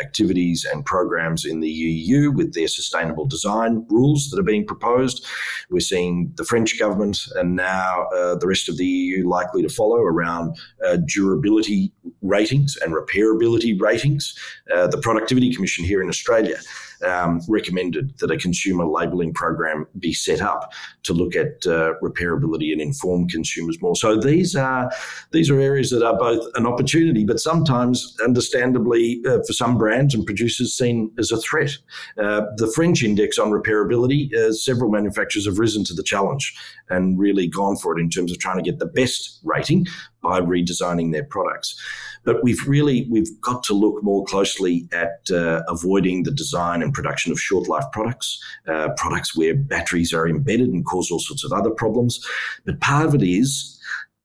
[0.00, 4.66] activities and programs in the EU with their sustainable sustainable design rules that are being
[4.66, 5.26] proposed.
[5.70, 9.68] We're seeing the French government and now uh, the rest of the EU likely to
[9.68, 10.56] follow around
[10.86, 14.34] uh, durability ratings and repairability ratings.
[14.74, 16.58] Uh, the Productivity Commission here in Australia
[17.06, 20.72] um, recommended that a consumer labelling program be set up
[21.04, 23.96] to look at uh, repairability and inform consumers more.
[23.96, 24.90] So these are
[25.32, 30.14] these are areas that are both an opportunity, but sometimes, understandably, uh, for some brands
[30.14, 31.76] and producers, seen as a threat.
[32.18, 36.54] Uh, the French index on repairability, uh, several manufacturers have risen to the challenge
[36.88, 39.86] and really gone for it in terms of trying to get the best rating
[40.22, 41.78] by redesigning their products.
[42.24, 46.92] But we've really we've got to look more closely at uh, avoiding the design and
[46.92, 51.44] production of short life products, uh, products where batteries are embedded and cause all sorts
[51.44, 52.24] of other problems.
[52.66, 53.78] But part of it is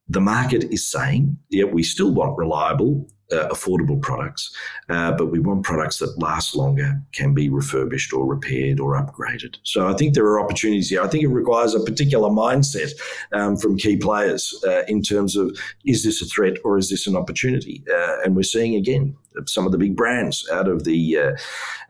[0.08, 4.56] the market is saying, yeah, we still want reliable, uh, affordable products,
[4.90, 9.56] uh, but we want products that last longer, can be refurbished or repaired or upgraded.
[9.64, 11.02] So I think there are opportunities here.
[11.02, 12.92] I think it requires a particular mindset
[13.32, 17.08] um, from key players uh, in terms of is this a threat or is this
[17.08, 17.84] an opportunity?
[17.92, 21.32] Uh, and we're seeing again some of the big brands out of the uh,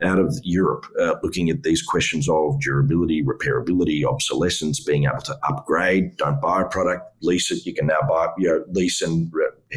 [0.02, 5.36] out of Europe uh, looking at these questions of durability, repairability, obsolescence, being able to
[5.48, 6.16] upgrade.
[6.16, 7.64] Don't buy a product, lease it.
[7.64, 9.32] You can now buy you know lease and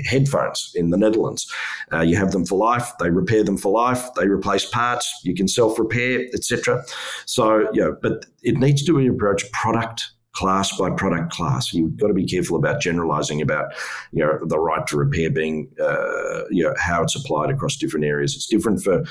[0.06, 1.52] headphones in the Netherlands.
[1.91, 2.91] Uh, you have them for life.
[2.99, 4.08] They repair them for life.
[4.15, 5.12] They replace parts.
[5.23, 6.84] You can self repair, etc.
[7.25, 11.73] So, you know, but it needs to be approached product class by product class.
[11.73, 13.73] You've got to be careful about generalizing about,
[14.12, 18.06] you know, the right to repair being, uh, you know, how it's applied across different
[18.06, 18.36] areas.
[18.36, 19.04] It's different for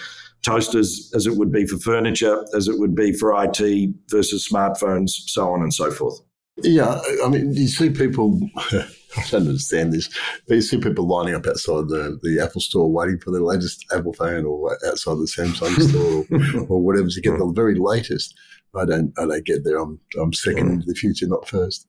[0.42, 5.10] toasters as it would be for furniture, as it would be for IT versus smartphones,
[5.10, 6.20] so on and so forth.
[6.62, 8.40] Yeah, I mean, you see people
[9.18, 10.08] I don't understand this.
[10.46, 13.84] But you see people lining up outside the, the Apple store waiting for the latest
[13.92, 18.34] Apple phone or outside the Samsung store or, or whatever to get the very latest.
[18.74, 19.78] I don't, I don't get there.
[19.78, 21.86] I'm, I'm second into the future, not first.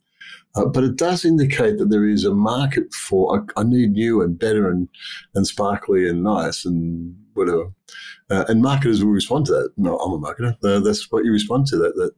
[0.56, 4.22] Uh, but it does indicate that there is a market for I, I, need new
[4.22, 4.88] and better and,
[5.36, 7.72] and sparkly and nice and whatever.
[8.30, 9.72] Uh, and marketers will respond to that.
[9.78, 10.56] No, I'm a marketer.
[10.63, 12.12] Uh, that's what you respond to that that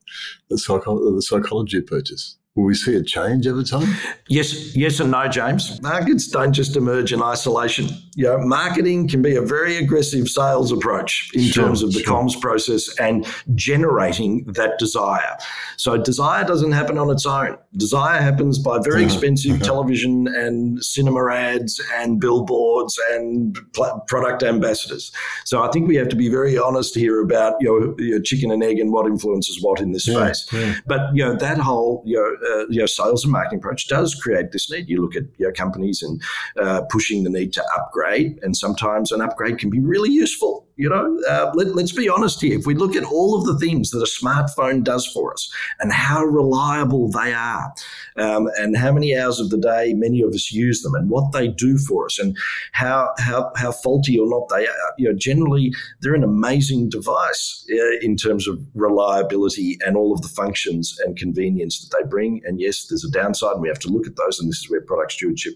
[0.50, 2.38] the, psycho- the psychology of purchase.
[2.56, 3.88] Will we see a change over time?
[4.28, 5.82] Yes, yes, and no, James.
[5.82, 7.88] Markets don't just emerge in isolation.
[8.18, 12.02] You know, marketing can be a very aggressive sales approach in sure, terms of the
[12.02, 12.14] sure.
[12.14, 15.38] comms process and generating that desire.
[15.78, 17.58] So desire doesn't happen on its own.
[17.78, 19.14] Desire happens by very uh-huh.
[19.14, 19.64] expensive uh-huh.
[19.64, 25.14] television and cinema ads and billboards and pl- product ambassadors.
[25.46, 28.62] So I think we have to be very honest here about your, your chicken and
[28.62, 30.48] egg and what influences what in this yeah, space.
[30.52, 30.76] Yeah.
[30.86, 34.16] But you know that whole you know uh, you know, sales and marketing approach does
[34.16, 34.90] create this need.
[34.90, 36.22] You look at you know, companies and
[36.60, 40.66] uh, pushing the need to upgrade, and sometimes an upgrade can be really useful.
[40.78, 42.58] You know, uh, let, us be honest here.
[42.58, 45.92] If we look at all of the things that a smartphone does for us and
[45.92, 47.74] how reliable they are,
[48.18, 51.32] um, and how many hours of the day many of us use them, and what
[51.34, 52.38] they do for us, and
[52.72, 57.66] how how how faulty or not they are, you know, generally they're an amazing device
[57.72, 62.42] uh, in terms of reliability and all of the functions and convenience that they bring.
[62.46, 64.40] And yes, there's a downside, and we have to look at those.
[64.40, 65.54] And this is where product stewardship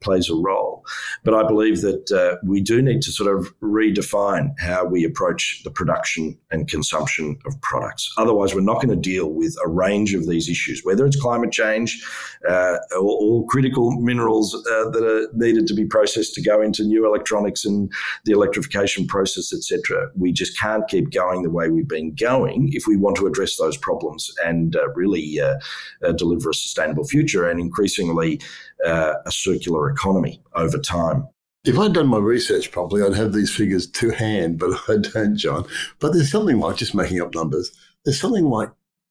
[0.00, 0.84] plays a role.
[1.24, 5.62] But I believe that uh, we do need to sort of redefine how we approach
[5.64, 8.10] the production and consumption of products.
[8.16, 11.52] Otherwise, we're not going to deal with a range of these issues, whether it's climate
[11.52, 12.02] change
[12.48, 16.84] uh, or, or, critical minerals uh, that are needed to be processed to go into
[16.84, 17.92] new electronics and
[18.24, 20.08] the electrification process, etc.
[20.16, 23.56] We just can't keep going the way we've been going if we want to address
[23.56, 25.58] those problems and uh, really uh,
[26.04, 27.48] uh, deliver a sustainable future.
[27.48, 28.40] And increasingly,
[28.84, 31.28] uh, a circular economy over time.
[31.66, 35.36] If I'd done my research properly, I'd have these figures to hand, but I don't,
[35.36, 35.66] John.
[35.98, 37.72] But there's something like, just making up numbers,
[38.04, 38.70] there's something like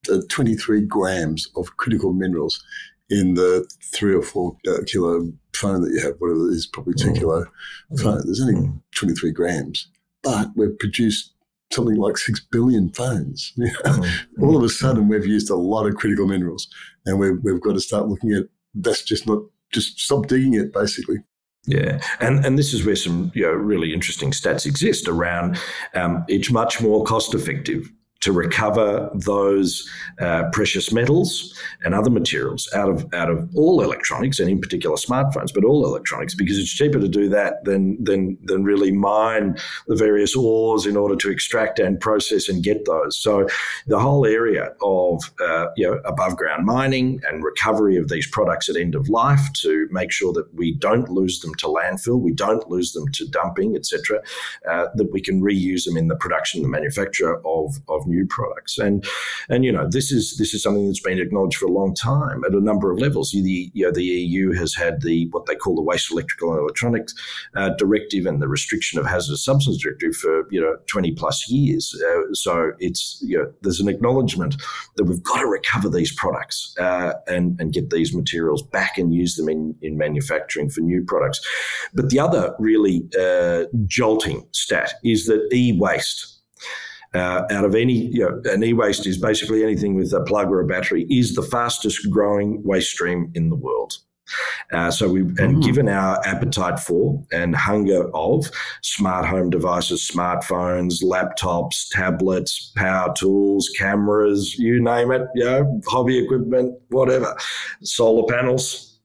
[0.09, 2.63] uh, 23 grams of critical minerals
[3.09, 6.93] in the three or four uh, kilo phone that you have, whatever it is, probably
[6.93, 7.19] two mm.
[7.19, 7.45] kilo
[8.01, 8.21] phone.
[8.23, 8.81] There's only mm.
[8.95, 9.87] 23 grams,
[10.23, 11.33] but we've produced
[11.71, 13.51] something like 6 billion phones.
[13.59, 14.09] mm.
[14.41, 16.69] All of a sudden, we've used a lot of critical minerals
[17.05, 19.39] and we've, we've got to start looking at that's just not,
[19.73, 21.17] just stop digging it, basically.
[21.67, 25.57] Yeah, and and this is where some you know, really interesting stats exist around.
[25.95, 27.91] Um, it's much more cost effective
[28.25, 29.87] to recover those
[30.19, 34.95] uh, precious metals and other materials out of out of all electronics and in particular
[34.95, 39.55] smartphones, but all electronics because it's cheaper to do that than than than really mine
[39.87, 43.15] the various ores in order to extract and process and get those.
[43.15, 43.47] So
[43.85, 48.69] the whole area of uh, you know above ground mining and recovery of these products
[48.69, 52.33] at end of life to make sure that we don't lose them to landfill, we
[52.33, 54.19] don't lose them to dumping, etc.,
[54.67, 58.25] uh, that we can reuse them in the production and manufacture of of new new
[58.25, 58.77] products.
[58.77, 59.05] And
[59.49, 62.43] and you know this is this is something that's been acknowledged for a long time
[62.45, 63.31] at a number of levels.
[63.31, 66.59] The you know the EU has had the what they call the Waste Electrical and
[66.61, 67.13] Electronics
[67.55, 71.93] uh, Directive and the Restriction of Hazardous Substance Directive for you know twenty plus years.
[72.07, 74.55] Uh, so it's you know there's an acknowledgement
[74.95, 79.13] that we've got to recover these products uh, and and get these materials back and
[79.13, 81.39] use them in in manufacturing for new products.
[81.93, 86.34] But the other really uh, jolting stat is that e-waste
[87.15, 90.59] uh, out of any, you know, an e-waste is basically anything with a plug or
[90.59, 93.93] a battery, is the fastest growing waste stream in the world.
[94.73, 95.63] Uh, so we, and mm.
[95.63, 98.49] given our appetite for and hunger of
[98.81, 106.17] smart home devices, smartphones, laptops, tablets, power tools, cameras, you name it, you know, hobby
[106.17, 107.37] equipment, whatever,
[107.83, 108.99] solar panels,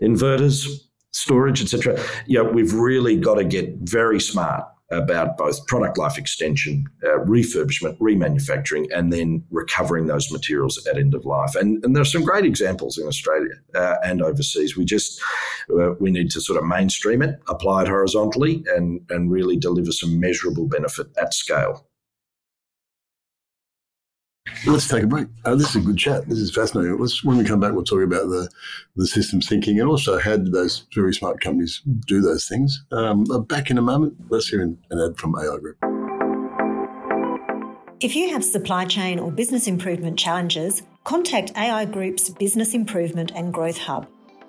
[0.00, 0.66] inverters,
[1.12, 2.02] storage, etc.
[2.26, 7.96] Yeah, we've really got to get very smart about both product life extension, uh, refurbishment,
[7.98, 11.54] remanufacturing, and then recovering those materials at end of life.
[11.54, 14.76] And, and there are some great examples in Australia uh, and overseas.
[14.76, 15.20] We just
[15.70, 19.92] uh, we need to sort of mainstream it, apply it horizontally, and and really deliver
[19.92, 21.86] some measurable benefit at scale.
[24.64, 25.26] Let's take a break.
[25.44, 26.28] Uh, this is a good chat.
[26.28, 26.96] This is fascinating.
[26.96, 28.48] Let's, when we come back, we'll talk about the,
[28.94, 32.84] the systems thinking and also how do those very smart companies do those things.
[32.92, 34.14] Um, uh, back in a moment.
[34.28, 35.78] Let's hear an, an ad from AI Group.
[38.00, 43.52] If you have supply chain or business improvement challenges, contact AI Group's Business Improvement and
[43.52, 44.06] Growth Hub.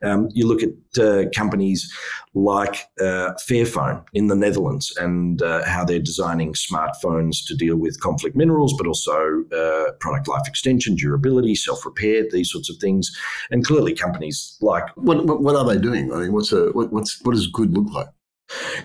[0.04, 1.90] Um, you look at uh, companies
[2.34, 8.00] like uh, Fairphone in the Netherlands and uh, how they're designing smartphones to deal with
[8.00, 13.10] conflict minerals, but also uh, product life extension, durability, self repair, these sorts of things.
[13.50, 16.12] And clearly, companies like what, what, what are they doing?
[16.12, 18.08] I mean, what's a what, what's what does good look like?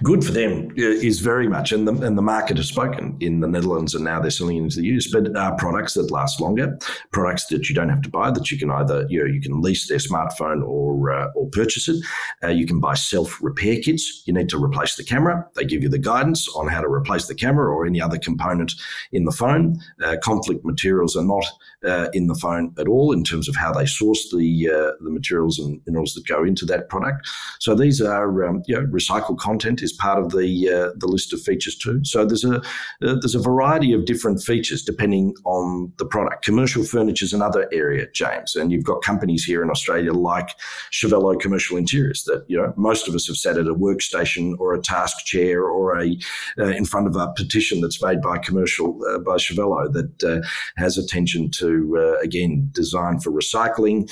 [0.03, 3.47] Good for them is very much, and the, and the market has spoken in the
[3.47, 4.99] Netherlands, and now they're selling into the EU.
[5.11, 6.77] But uh, products that last longer,
[7.11, 9.61] products that you don't have to buy, that you can either you know you can
[9.61, 11.97] lease their smartphone or uh, or purchase it.
[12.43, 14.23] Uh, you can buy self repair kits.
[14.25, 15.45] You need to replace the camera.
[15.55, 18.73] They give you the guidance on how to replace the camera or any other component
[19.11, 19.79] in the phone.
[20.03, 21.45] Uh, conflict materials are not
[21.85, 25.09] uh, in the phone at all in terms of how they source the uh, the
[25.09, 27.27] materials and minerals that go into that product.
[27.59, 31.07] So these are um, you know recycled content content is part of the uh, the
[31.07, 31.99] list of features too.
[32.03, 32.61] So there's a uh,
[32.99, 36.45] there's a variety of different features depending on the product.
[36.45, 40.49] Commercial furniture is another area, James, and you've got companies here in Australia like
[40.91, 44.73] Schiavello Commercial Interiors that you know most of us have sat at a workstation or
[44.73, 46.17] a task chair or a
[46.59, 50.47] uh, in front of a petition that's made by commercial uh, by Schiavello that uh,
[50.77, 54.09] has attention to again design for recycling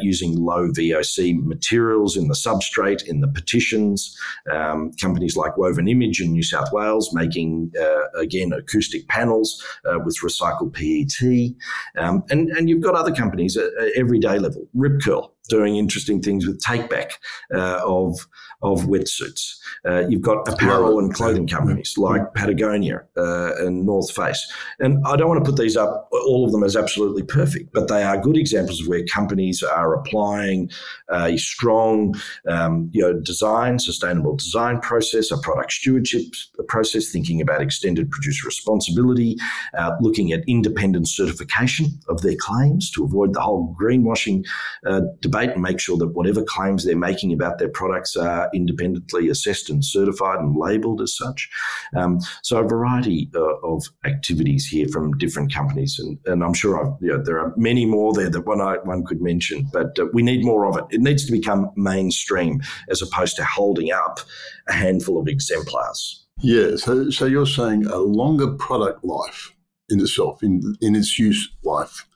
[0.00, 4.16] using low VOC materials in the substrate in the petitions.
[4.50, 7.72] Um, companies like Woven Image in New South Wales making
[8.16, 9.62] again acoustic panels
[10.04, 11.56] with recycled PET,
[12.02, 14.68] um, and and you've got other companies at, at everyday level.
[14.74, 17.20] Rip Curl doing interesting things with take back
[17.54, 18.26] uh, of
[18.62, 19.56] of wetsuits.
[19.86, 24.50] Uh, you've got apparel and clothing companies like Patagonia uh, and North Face.
[24.80, 27.88] And I don't want to put these up, all of them as absolutely perfect, but
[27.88, 30.70] they are good examples of where companies are applying
[31.10, 32.14] a strong
[32.48, 36.22] um, you know, design, sustainable design process, a product stewardship
[36.68, 39.36] process, thinking about extended producer responsibility,
[39.78, 44.44] uh, looking at independent certification of their claims to avoid the whole greenwashing
[44.86, 49.28] uh, debate and make sure that whatever claims they're making about their products are independently
[49.28, 51.48] assessed and certified and labelled as such.
[51.96, 56.96] Um, so a variety uh, of activities here from different companies, and, and I'm sure
[57.00, 60.06] you know, there are many more there that one I, one could mention, but uh,
[60.12, 60.84] we need more of it.
[60.90, 64.20] It needs to become mainstream as opposed to holding up
[64.68, 66.26] a handful of exemplars.
[66.40, 69.52] Yeah, so so you're saying a longer product life
[69.88, 72.06] in itself, in in its use life.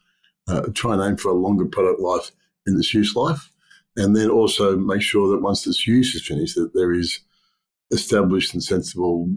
[0.48, 2.32] Uh, try and aim for a longer product life
[2.66, 3.50] in its use life
[3.96, 7.20] and then also make sure that once this use is finished, that there is
[7.90, 9.28] established and sensible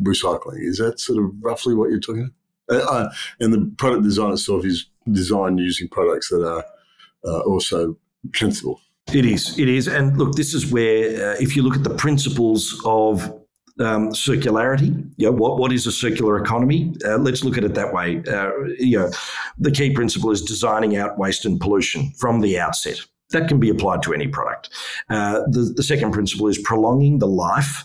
[0.00, 0.60] recycling.
[0.60, 2.30] Is that sort of roughly what you're talking
[2.68, 2.82] about?
[2.82, 6.64] Uh, uh, and the product design itself is designed using products that are
[7.26, 7.96] uh, also
[8.34, 8.80] sensible.
[9.12, 9.58] It is.
[9.58, 9.86] It is.
[9.86, 13.32] And look, this is where, uh, if you look at the principles of
[13.80, 15.10] um, circularity.
[15.16, 16.94] You know, what, what is a circular economy?
[17.04, 18.22] Uh, let's look at it that way.
[18.28, 19.10] Uh, you know,
[19.58, 23.00] the key principle is designing out waste and pollution from the outset.
[23.30, 24.70] That can be applied to any product.
[25.10, 27.84] Uh, the, the second principle is prolonging the life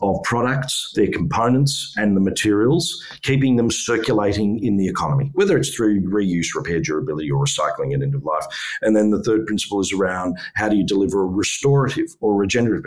[0.00, 5.74] of products, their components, and the materials, keeping them circulating in the economy, whether it's
[5.74, 8.46] through reuse, repair, durability, or recycling at end of life.
[8.82, 12.84] And then the third principle is around how do you deliver a restorative or regenerative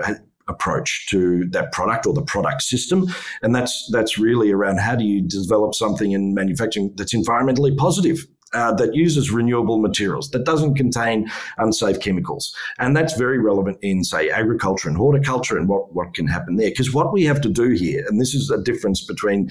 [0.47, 3.05] approach to that product or the product system
[3.43, 8.25] and that's that's really around how do you develop something in manufacturing that's environmentally positive
[8.53, 12.55] uh, that uses renewable materials, that doesn't contain unsafe chemicals.
[12.77, 16.69] And that's very relevant in, say, agriculture and horticulture and what, what can happen there.
[16.69, 19.49] Because what we have to do here, and this is a difference between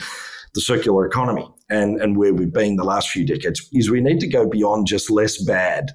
[0.54, 4.20] the circular economy and, and where we've been the last few decades, is we need
[4.20, 5.90] to go beyond just less bad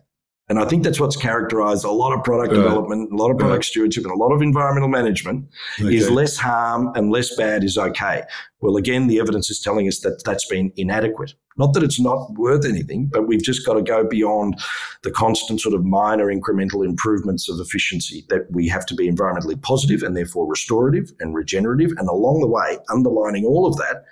[0.49, 3.63] and I think that's what's characterized a lot of product development, a lot of product
[3.63, 5.47] stewardship, and a lot of environmental management
[5.79, 5.95] okay.
[5.95, 8.23] is less harm and less bad is okay.
[8.59, 11.33] Well, again, the evidence is telling us that that's been inadequate.
[11.57, 14.59] Not that it's not worth anything, but we've just got to go beyond
[15.03, 19.61] the constant sort of minor incremental improvements of efficiency that we have to be environmentally
[19.61, 21.91] positive and therefore restorative and regenerative.
[21.97, 24.03] And along the way, underlining all of that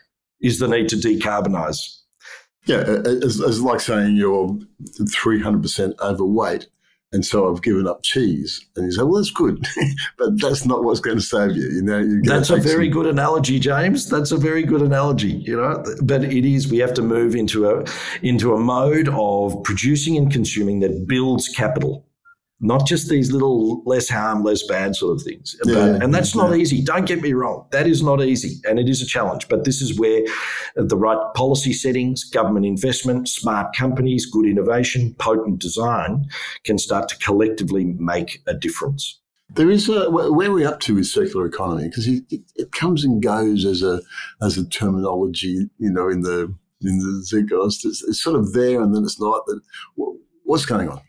[0.42, 2.02] is the need to decarbonize
[2.66, 4.56] yeah, it's, like saying you're
[5.00, 6.68] 300% overweight
[7.12, 8.66] and so I've given up cheese.
[8.76, 9.66] And you say, well, that's good,
[10.18, 11.70] but that's not what's going to save you.
[11.70, 14.10] You know, that's a very some- good analogy, James.
[14.10, 15.32] That's a very good analogy.
[15.32, 16.70] You know, but it is.
[16.70, 17.86] We have to move into a
[18.22, 22.06] into a mode of producing and consuming that builds capital
[22.62, 25.56] not just these little less harm, less bad sort of things.
[25.66, 26.44] Yeah, but, and that's yeah.
[26.44, 26.84] not easy.
[26.84, 27.68] Don't get me wrong.
[27.72, 28.62] That is not easy.
[28.70, 29.50] And it is a challenge.
[29.50, 30.22] But this is where
[30.76, 36.30] the right policy settings, government investment, smart companies, good innovation, potent design
[36.64, 39.20] can start to collectively make a difference.
[39.54, 42.24] There is a, where are we up to with circular economy because it,
[42.56, 44.02] it, comes and goes as a
[44.42, 47.86] as a terminology, you know, in the in the zeitgeist.
[47.86, 49.46] It's, it's sort of there and then it's not.
[49.48, 49.60] That
[50.46, 51.02] what's going on?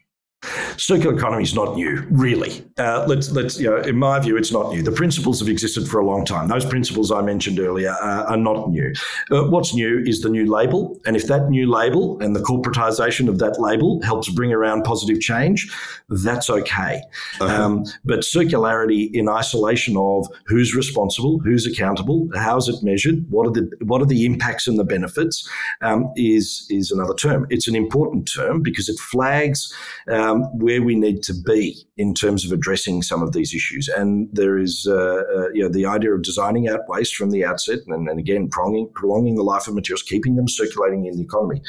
[0.77, 2.65] Circular economy is not new, really.
[2.77, 4.83] Uh, let's let's you know, in my view, it's not new.
[4.83, 6.49] The principles have existed for a long time.
[6.49, 8.93] Those principles I mentioned earlier uh, are not new.
[9.31, 13.29] Uh, what's new is the new label, and if that new label and the corporatization
[13.29, 15.73] of that label helps bring around positive change,
[16.09, 17.03] that's okay.
[17.41, 17.65] Uh-huh.
[17.65, 23.47] Um, but circularity in isolation of who's responsible, who's accountable, how is it measured, what
[23.47, 25.49] are the what are the impacts and the benefits,
[25.83, 27.47] um, is is another term.
[27.49, 29.73] It's an important term because it flags.
[30.09, 33.89] Um, um, where we need to be in terms of addressing some of these issues.
[33.89, 37.45] And there is, uh, uh, you know, the idea of designing out waste from the
[37.45, 41.23] outset, and, and again, prolonging, prolonging the life of materials, keeping them circulating in the
[41.23, 41.61] economy,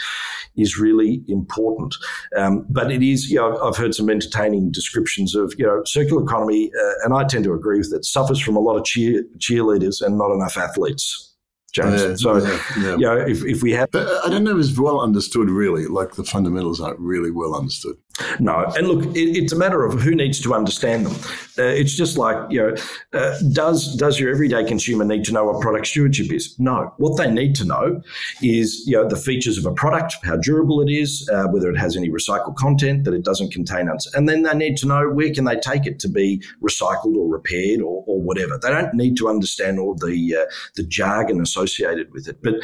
[0.55, 1.95] is really important.
[2.37, 6.23] Um, but it is, you know, I've heard some entertaining descriptions of, you know, circular
[6.23, 9.23] economy, uh, and I tend to agree with it, suffers from a lot of cheer,
[9.37, 11.29] cheerleaders and not enough athletes.
[11.73, 12.03] James.
[12.03, 12.91] Yeah, so, yeah, yeah.
[12.91, 13.89] you know, if, if we have.
[13.89, 15.87] But I don't know if it's well understood, really.
[15.87, 17.95] Like the fundamentals aren't really well understood.
[18.39, 21.13] No, and look, it, it's a matter of who needs to understand them.
[21.57, 22.75] Uh, it's just like you know,
[23.13, 26.57] uh, does does your everyday consumer need to know what product stewardship is?
[26.59, 26.93] No.
[26.97, 28.01] What they need to know
[28.41, 31.77] is you know the features of a product, how durable it is, uh, whether it
[31.77, 35.33] has any recycled content, that it doesn't contain, and then they need to know where
[35.33, 38.59] can they take it to be recycled or repaired or, or whatever.
[38.61, 40.45] They don't need to understand all the uh,
[40.75, 42.41] the jargon associated with it.
[42.43, 42.55] But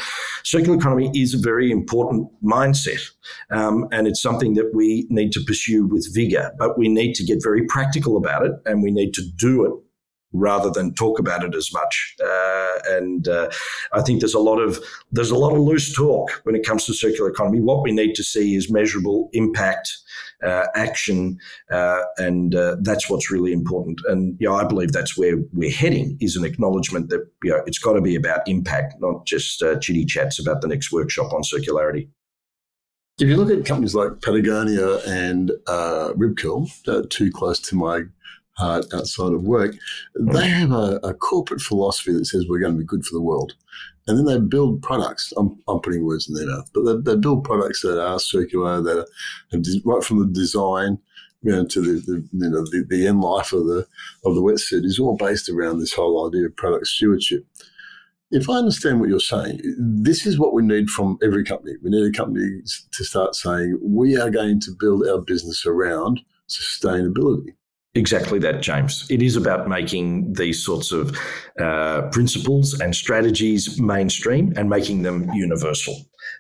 [0.44, 3.02] circular economy is a very important mindset,
[3.50, 7.24] um, and it's something that we need to pursue with vigor, but we need to
[7.24, 9.74] get very practical about it and we need to do it
[10.34, 12.16] rather than talk about it as much.
[12.24, 13.50] Uh, and uh,
[13.94, 14.80] I think there's a lot of
[15.12, 17.60] there's a lot of loose talk when it comes to circular economy.
[17.62, 19.90] What we need to see is measurable impact,
[20.44, 21.40] uh, action,
[21.72, 24.00] uh, and uh, that's what's really important.
[24.08, 27.80] And yeah, I believe that's where we're heading is an acknowledgement that you know, it's
[27.80, 31.42] got to be about impact, not just uh, chitty chats about the next workshop on
[31.42, 32.08] circularity.
[33.20, 38.04] If you look at companies like Patagonia and uh, uh, too close to my
[38.54, 39.76] heart outside of work,
[40.18, 43.22] they have a, a, corporate philosophy that says we're going to be good for the
[43.22, 43.54] world.
[44.08, 45.34] And then they build products.
[45.36, 48.82] I'm, I'm putting words in their mouth, but they, they build products that are circular,
[48.82, 50.98] that are right from the design
[51.42, 53.88] you know, to the, the you know the, the end life of the
[54.26, 57.46] of the wetsuit is all based around this whole idea of product stewardship
[58.32, 61.74] if I understand what you're saying, this is what we need from every company.
[61.84, 62.62] We need a company
[62.92, 67.56] to start saying, we are going to build our business around sustainability.
[67.96, 69.08] Exactly that, James.
[69.10, 71.18] It is about making these sorts of
[71.60, 75.96] uh, principles and strategies mainstream and making them universal.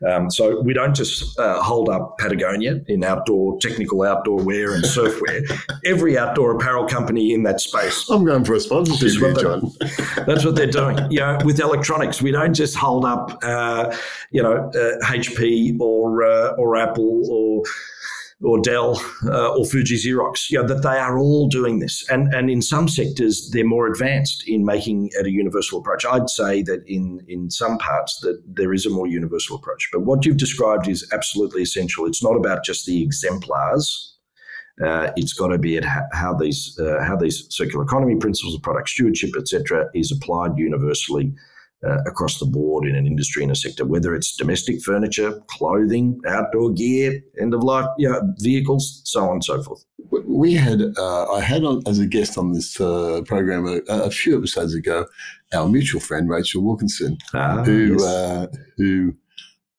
[0.07, 4.83] Um, so we don't just uh, hold up Patagonia in outdoor, technical outdoor wear and
[4.83, 5.41] surfwear.
[5.85, 8.09] Every outdoor apparel company in that space.
[8.09, 9.71] I'm going for a sponsorship here, John.
[10.25, 10.97] that's what they're doing.
[11.11, 13.95] You know, with electronics, we don't just hold up, uh,
[14.31, 14.71] you know,
[15.03, 17.63] HP uh, or uh, or Apple or
[18.41, 22.07] or Dell uh, or Fuji Xerox, you know, that they are all doing this.
[22.09, 26.05] And, and in some sectors, they're more advanced in making it a universal approach.
[26.05, 29.89] I'd say that in, in some parts that there is a more universal approach.
[29.91, 32.05] But what you've described is absolutely essential.
[32.05, 34.15] It's not about just the exemplars.
[34.81, 35.83] Uh, it's got to be at
[36.13, 41.33] how these uh, how these circular economy principles of product stewardship, etc., is applied universally
[41.85, 46.19] uh, across the board in an industry in a sector, whether it's domestic furniture, clothing,
[46.27, 49.85] outdoor gear, end of life you know, vehicles, so on and so forth.
[50.25, 54.11] We had, uh, I had on, as a guest on this uh, program a, a,
[54.11, 55.05] few episodes ago,
[55.53, 58.03] our mutual friend Rachel Wilkinson, ah, who yes.
[58.03, 59.13] Uh, who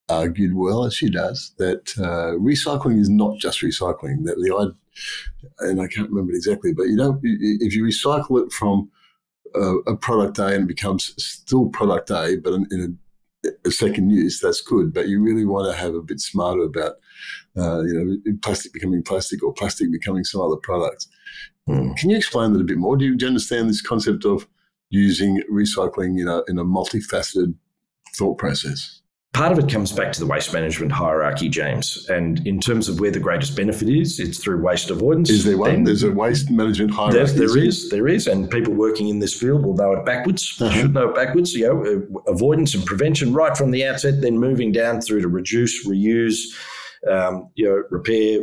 [0.08, 4.24] argued well as she does that uh, recycling is not just recycling.
[4.24, 4.74] That the
[5.60, 8.90] and I can't remember it exactly, but you know, if you recycle it from
[9.54, 12.98] a, a, product A and becomes still product A, but in, in
[13.44, 14.92] a, a, second use, that's good.
[14.92, 16.96] But you really want to have a bit smarter about,
[17.56, 21.06] uh, you know, plastic becoming plastic or plastic becoming some other product.
[21.68, 21.96] Mm.
[21.96, 22.96] Can you explain that a bit more?
[22.96, 24.46] Do you, do you understand this concept of
[24.90, 27.54] using recycling, you know, in a multifaceted
[28.16, 28.99] thought process?
[29.32, 32.04] Part of it comes back to the waste management hierarchy, James.
[32.08, 35.30] And in terms of where the greatest benefit is, it's through waste avoidance.
[35.30, 35.84] Is there one?
[35.84, 37.38] There's a waste management hierarchy.
[37.38, 40.60] There, there is, there is, and people working in this field will know it backwards.
[40.60, 40.72] Uh-huh.
[40.72, 41.54] Should know it backwards.
[41.54, 45.28] You know, uh, avoidance and prevention right from the outset, then moving down through to
[45.28, 46.38] reduce, reuse,
[47.08, 48.40] um, you know, repair,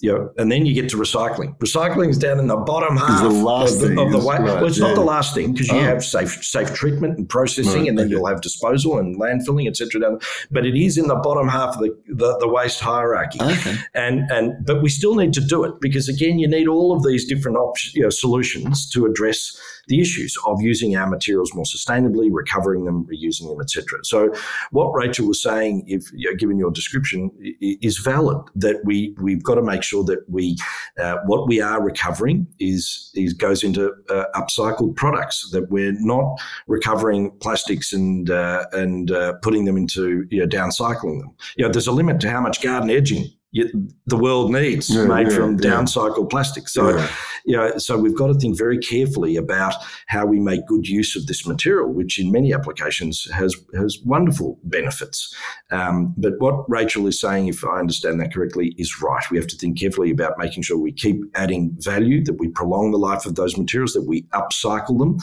[0.00, 1.58] you know, and then you get to recycling.
[1.58, 4.36] Recycling is down in the bottom half the of the, of the way.
[4.36, 4.86] Right, well, it's yeah.
[4.86, 5.82] not the last thing because you oh.
[5.82, 10.18] have safe safe treatment and processing, right, and then you'll have disposal and landfilling, etc.
[10.52, 13.40] But it is in the bottom half of the, the, the waste hierarchy.
[13.42, 13.76] Okay.
[13.94, 17.04] And and but we still need to do it because again, you need all of
[17.04, 19.58] these different options, you know, solutions to address
[19.88, 23.98] the issues of using our materials more sustainably, recovering them, reusing them, etc.
[24.04, 24.32] So,
[24.70, 27.30] what Rachel was saying, if given your description,
[27.60, 28.38] is valid.
[28.54, 30.56] That we we've got to make sure that we
[31.00, 35.48] uh, what we are recovering is is goes into uh, upcycled products.
[35.50, 41.20] That we're not recovering plastics and uh, and uh, putting them into you know, downcycling
[41.20, 41.34] them.
[41.56, 45.28] You know, there's a limit to how much garden edging the world needs yeah, made
[45.28, 45.70] yeah, from yeah.
[45.70, 46.68] downcycled plastic.
[46.68, 46.98] So,
[47.46, 49.74] you know, so we've got to think very carefully about
[50.06, 54.58] how we make good use of this material, which in many applications has has wonderful
[54.64, 55.34] benefits.
[55.70, 59.24] Um, but what Rachel is saying, if I understand that correctly, is right.
[59.30, 62.90] We have to think carefully about making sure we keep adding value, that we prolong
[62.90, 65.18] the life of those materials, that we upcycle them,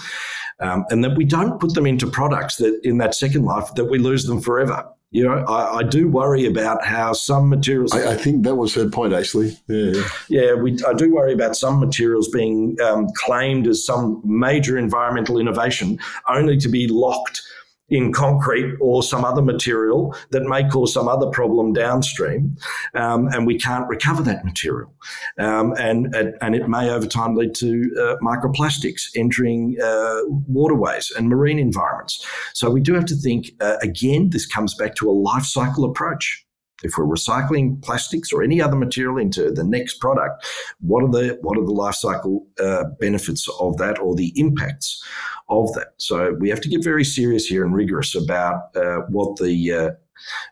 [0.59, 3.86] um, and that we don't put them into products that in that second life that
[3.86, 7.93] we lose them forever you know, I, I, do worry about how some materials.
[7.93, 9.57] I, I, think that was her point, actually.
[9.67, 10.03] Yeah, yeah.
[10.27, 15.39] yeah we, I do worry about some materials being um, claimed as some major environmental
[15.39, 17.41] innovation, only to be locked
[17.89, 22.55] in concrete or some other material that may cause some other problem downstream,
[22.95, 24.91] um, and we can't recover that material.
[25.38, 31.29] Um, and, and it may over time lead to uh, microplastics entering uh, waterways and
[31.29, 32.25] marine environments.
[32.53, 35.86] So we do have to think, uh, again, this comes back to a life cycle
[35.86, 36.44] approach.
[36.86, 40.45] If we're recycling plastics or any other material into the next product,
[40.79, 45.03] what are the what are the life cycle uh, benefits of that or the impacts
[45.49, 45.93] of that?
[45.97, 49.89] So we have to get very serious here and rigorous about uh, what the uh,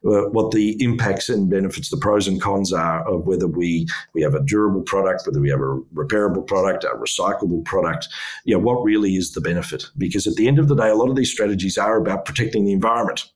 [0.05, 4.21] uh, what the impacts and benefits, the pros and cons are of whether we we
[4.21, 8.07] have a durable product, whether we have a repairable product, a recyclable product.
[8.45, 9.85] You know, what really is the benefit?
[9.97, 12.65] Because at the end of the day, a lot of these strategies are about protecting
[12.65, 13.31] the environment.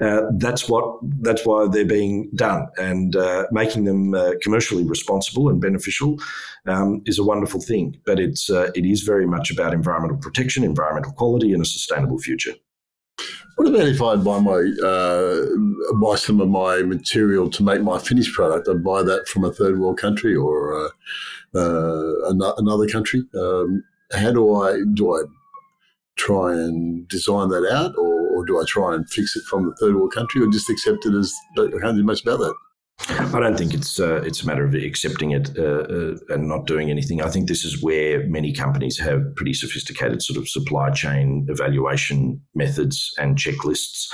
[0.00, 5.48] Uh, that's what that's why they're being done, and uh, making them uh, commercially responsible
[5.48, 6.18] and beneficial
[6.66, 7.96] um, is a wonderful thing.
[8.04, 12.18] But it's uh, it is very much about environmental protection, environmental quality, and a sustainable
[12.18, 12.54] future.
[13.56, 15.46] What about if I buy my uh,
[16.00, 18.68] buy some of my material to make my finished product?
[18.68, 20.90] I buy that from a third world country or
[21.54, 23.24] another country.
[23.38, 25.22] Um, how do I do I
[26.16, 29.76] try and design that out, or or do I try and fix it from the
[29.76, 32.54] third world country, or just accept it as I can't do much about that?
[33.08, 36.66] I don't think it's uh, it's a matter of accepting it uh, uh, and not
[36.66, 37.20] doing anything.
[37.20, 42.40] I think this is where many companies have pretty sophisticated sort of supply chain evaluation
[42.54, 44.08] methods and checklists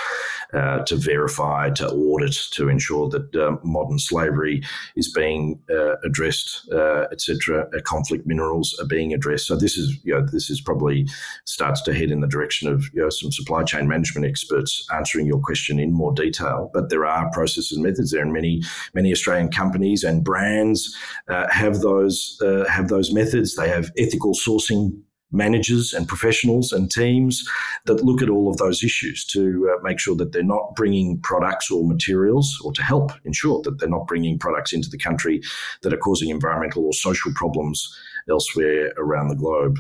[0.55, 4.63] uh, to verify, to audit, to ensure that uh, modern slavery
[4.97, 7.69] is being uh, addressed, uh, etc.
[7.75, 9.47] Uh, conflict minerals are being addressed.
[9.47, 11.07] So this is, you know, this is probably
[11.45, 15.27] starts to head in the direction of you know, some supply chain management experts answering
[15.27, 16.71] your question in more detail.
[16.73, 18.63] But there are processes and methods there, and many
[18.95, 20.97] many Australian companies and brands
[21.29, 23.55] have those have those methods.
[23.55, 27.47] They have ethical sourcing managers and professionals and teams
[27.85, 31.21] that look at all of those issues to uh, make sure that they're not bringing
[31.21, 35.41] products or materials or to help ensure that they're not bringing products into the country
[35.83, 37.95] that are causing environmental or social problems
[38.29, 39.79] elsewhere around the globe.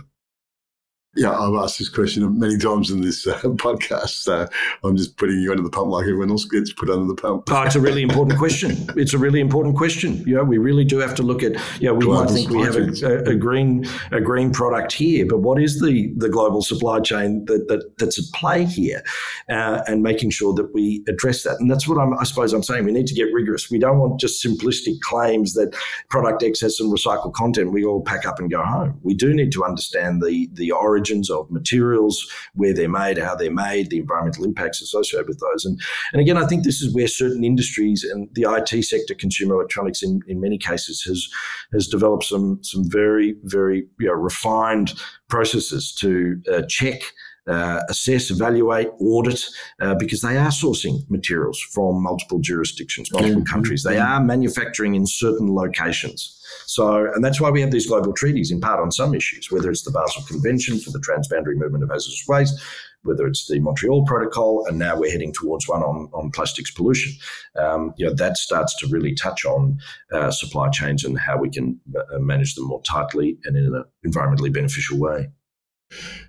[1.18, 4.10] Yeah, I've asked this question many times in this uh, podcast.
[4.10, 4.46] So
[4.84, 7.50] I'm just putting you under the pump like everyone else gets put under the pump.
[7.50, 8.88] Oh, it's a really important question.
[8.96, 10.18] It's a really important question.
[10.28, 11.54] You know, we really do have to look at.
[11.80, 15.26] You know, we global might think we have a, a, green a green product here,
[15.28, 19.02] but what is the the global supply chain that, that that's at play here,
[19.50, 21.56] uh, and making sure that we address that.
[21.58, 22.84] And that's what I'm, I suppose I'm saying.
[22.84, 23.72] We need to get rigorous.
[23.72, 25.74] We don't want just simplistic claims that
[26.10, 27.72] product X has some recycled content.
[27.72, 29.00] We all pack up and go home.
[29.02, 33.34] We do need to understand the the origin origins of materials, where they're made, how
[33.34, 35.64] they're made, the environmental impacts associated with those.
[35.64, 35.80] And,
[36.12, 40.02] and again, I think this is where certain industries and the IT sector, consumer electronics,
[40.02, 41.28] in, in many cases, has
[41.72, 44.94] has developed some some very very you know, refined
[45.28, 47.00] processes to uh, check.
[47.48, 49.42] Uh, assess, evaluate, audit,
[49.80, 53.52] uh, because they are sourcing materials from multiple jurisdictions, multiple mm-hmm.
[53.52, 53.82] countries.
[53.82, 56.34] They are manufacturing in certain locations.
[56.66, 59.70] So, and that's why we have these global treaties in part on some issues, whether
[59.70, 62.60] it's the Basel Convention for the transboundary movement of hazardous waste,
[63.02, 67.12] whether it's the Montreal Protocol, and now we're heading towards one on, on plastics pollution.
[67.56, 69.78] Um, you know, that starts to really touch on
[70.12, 73.84] uh, supply chains and how we can uh, manage them more tightly and in an
[74.06, 75.28] environmentally beneficial way.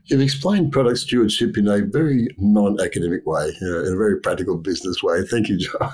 [0.06, 4.58] You've explained product stewardship in a very non-academic way, you know, in a very practical
[4.58, 5.24] business way.
[5.24, 5.92] Thank you, John.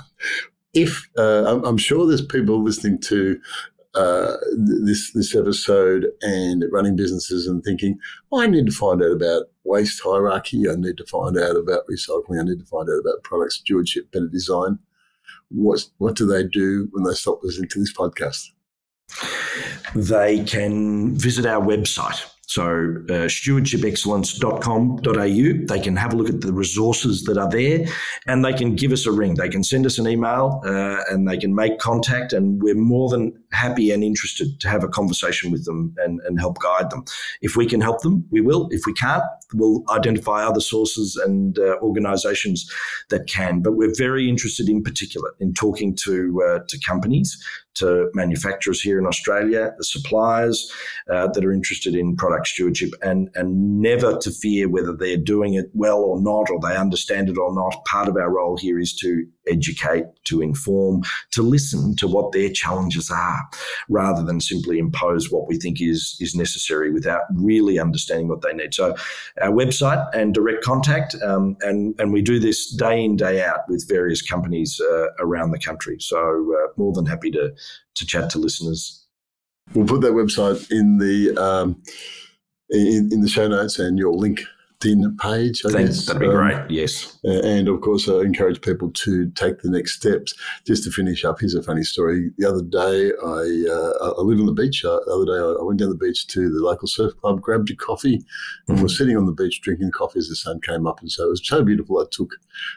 [0.72, 3.40] If uh, I'm, sure there's people listening to
[3.94, 7.98] uh, this this episode and running businesses and thinking,
[8.32, 10.68] I need to find out about waste hierarchy.
[10.68, 12.40] I need to find out about recycling.
[12.40, 14.78] I need to find out about product stewardship, better design.
[15.48, 18.50] What what do they do when they stop listening to this podcast?
[19.94, 26.52] They can visit our website so uh, stewardshipexcellence.com.au, they can have a look at the
[26.52, 27.84] resources that are there
[28.26, 29.34] and they can give us a ring.
[29.34, 33.08] They can send us an email uh, and they can make contact and we're more
[33.08, 37.04] than happy and interested to have a conversation with them and, and help guide them.
[37.40, 38.68] If we can help them, we will.
[38.70, 42.70] If we can't, we'll identify other sources and uh, organizations
[43.10, 43.62] that can.
[43.62, 47.36] But we're very interested in particular in talking to, uh, to companies
[47.76, 50.72] to manufacturers here in Australia, the suppliers
[51.10, 55.54] uh, that are interested in product stewardship, and, and never to fear whether they're doing
[55.54, 57.84] it well or not, or they understand it or not.
[57.84, 61.02] Part of our role here is to educate, to inform,
[61.32, 63.45] to listen to what their challenges are,
[63.88, 68.52] rather than simply impose what we think is, is necessary without really understanding what they
[68.52, 68.74] need.
[68.74, 68.94] So,
[69.40, 73.60] our website and direct contact, um, and, and we do this day in, day out
[73.68, 75.96] with various companies uh, around the country.
[76.00, 77.52] So, uh, more than happy to,
[77.94, 79.04] to chat to listeners.
[79.74, 81.82] We'll put that website in the um,
[82.70, 84.42] in, in the show notes and your link
[84.86, 85.62] LinkedIn page.
[85.64, 86.06] I Thanks, guess.
[86.06, 86.70] that'd be um, great.
[86.70, 90.34] Yes, and of course, I encourage people to take the next steps.
[90.66, 92.30] Just to finish up, here's a funny story.
[92.38, 94.84] The other day, I uh, I live on the beach.
[94.84, 97.70] Uh, the other day, I went down the beach to the local surf club, grabbed
[97.70, 98.14] a coffee,
[98.68, 98.82] and mm-hmm.
[98.82, 101.00] was sitting on the beach drinking coffee as the sun came up.
[101.00, 101.98] And so it was so beautiful.
[101.98, 102.30] I took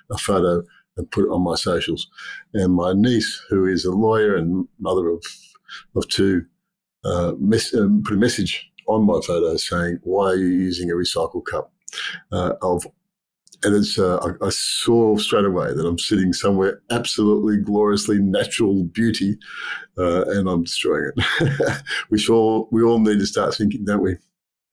[0.09, 0.63] a photo
[0.97, 2.07] and put it on my socials.
[2.53, 5.23] And my niece, who is a lawyer and mother of
[5.95, 6.45] of two,
[7.05, 10.95] uh, mess, um, put a message on my photo saying, "Why are you using a
[10.95, 11.71] recycled cup?"
[12.31, 12.85] Uh, of
[13.63, 18.85] and it's uh, I, I, saw straight away that I'm sitting somewhere absolutely gloriously natural
[18.85, 19.37] beauty,
[19.97, 21.83] uh, and I'm destroying it.
[22.09, 24.15] we all we all need to start thinking, don't we?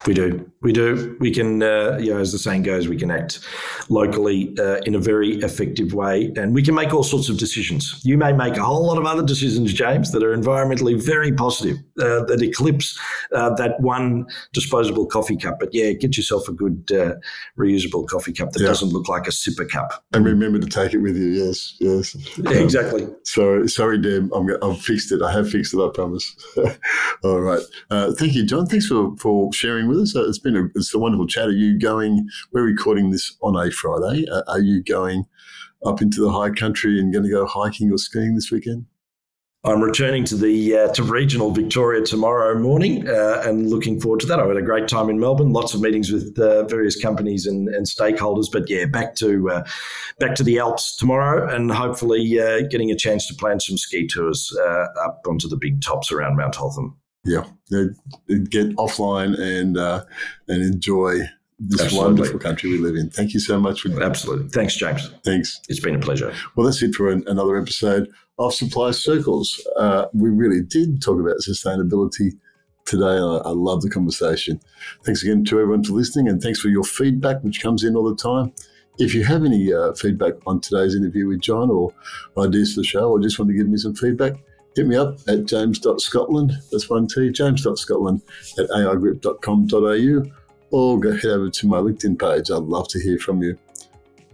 [0.05, 0.51] We do.
[0.61, 1.17] We do.
[1.21, 3.41] We can, uh, you know, as the saying goes, we can act
[3.89, 8.01] locally uh, in a very effective way and we can make all sorts of decisions.
[8.05, 11.79] You may make a whole lot of other decisions, James, that are environmentally very positive,
[12.01, 12.99] uh, that eclipse
[13.33, 15.59] uh, that one disposable coffee cup.
[15.59, 17.15] But yeah, get yourself a good uh,
[17.59, 18.69] reusable coffee cup that yeah.
[18.69, 20.05] doesn't look like a sipper cup.
[20.13, 21.29] And remember to take it with you.
[21.29, 22.17] Yes, yes.
[22.39, 23.07] Yeah, exactly.
[23.25, 24.31] sorry, sorry, Deb.
[24.35, 25.23] I'm, I've fixed it.
[25.23, 26.37] I have fixed it, I promise.
[27.25, 27.63] all right.
[27.91, 28.67] Uh, thank you, John.
[28.67, 30.17] Thanks for, for sharing with us.
[30.17, 31.49] Uh, it's been a, it's a wonderful chat.
[31.49, 32.29] Are you going?
[32.53, 34.27] We're recording this on a Friday.
[34.31, 35.25] Uh, are you going
[35.85, 38.87] up into the high country and going to go hiking or skiing this weekend?
[39.67, 44.27] I'm returning to the uh, to regional Victoria tomorrow morning uh, and looking forward to
[44.27, 44.39] that.
[44.39, 47.69] I had a great time in Melbourne, lots of meetings with uh, various companies and,
[47.69, 48.47] and, stakeholders.
[48.51, 49.65] But yeah, back to uh,
[50.21, 54.07] back to the Alps tomorrow, and hopefully uh, getting a chance to plan some ski
[54.07, 60.63] tours uh, up onto the big tops around Mount Hotham yeah, get offline and and
[60.63, 61.23] enjoy
[61.59, 62.07] this Absolutely.
[62.07, 63.11] wonderful country we live in.
[63.11, 64.49] Thank you so much for Absolutely.
[64.49, 65.11] Thanks, James.
[65.25, 65.61] Thanks.
[65.69, 66.35] It's been a pleasure.
[66.55, 69.67] Well, that's it for an, another episode of Supply Circles.
[69.79, 72.33] Uh, we really did talk about sustainability
[72.85, 73.05] today.
[73.05, 74.61] I, I love the conversation.
[75.05, 78.09] Thanks again to everyone for listening, and thanks for your feedback, which comes in all
[78.09, 78.53] the time.
[78.99, 81.93] If you have any uh, feedback on today's interview with John or
[82.39, 84.35] ideas for the show, or just want to give me some feedback,
[84.75, 88.23] hit me up at james.scotland, that's one T, james.scotland
[88.59, 90.31] at aigroup.com.au,
[90.71, 92.51] or go head over to my LinkedIn page.
[92.51, 93.59] I'd love to hear from you.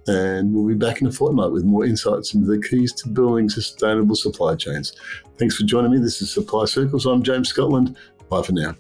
[0.09, 3.49] And we'll be back in a fortnight with more insights into the keys to building
[3.49, 4.95] sustainable supply chains.
[5.39, 5.99] Thanks for joining me.
[5.99, 7.07] This is Supply Circles.
[7.07, 7.97] I'm James Scotland.
[8.29, 8.75] Bye for now.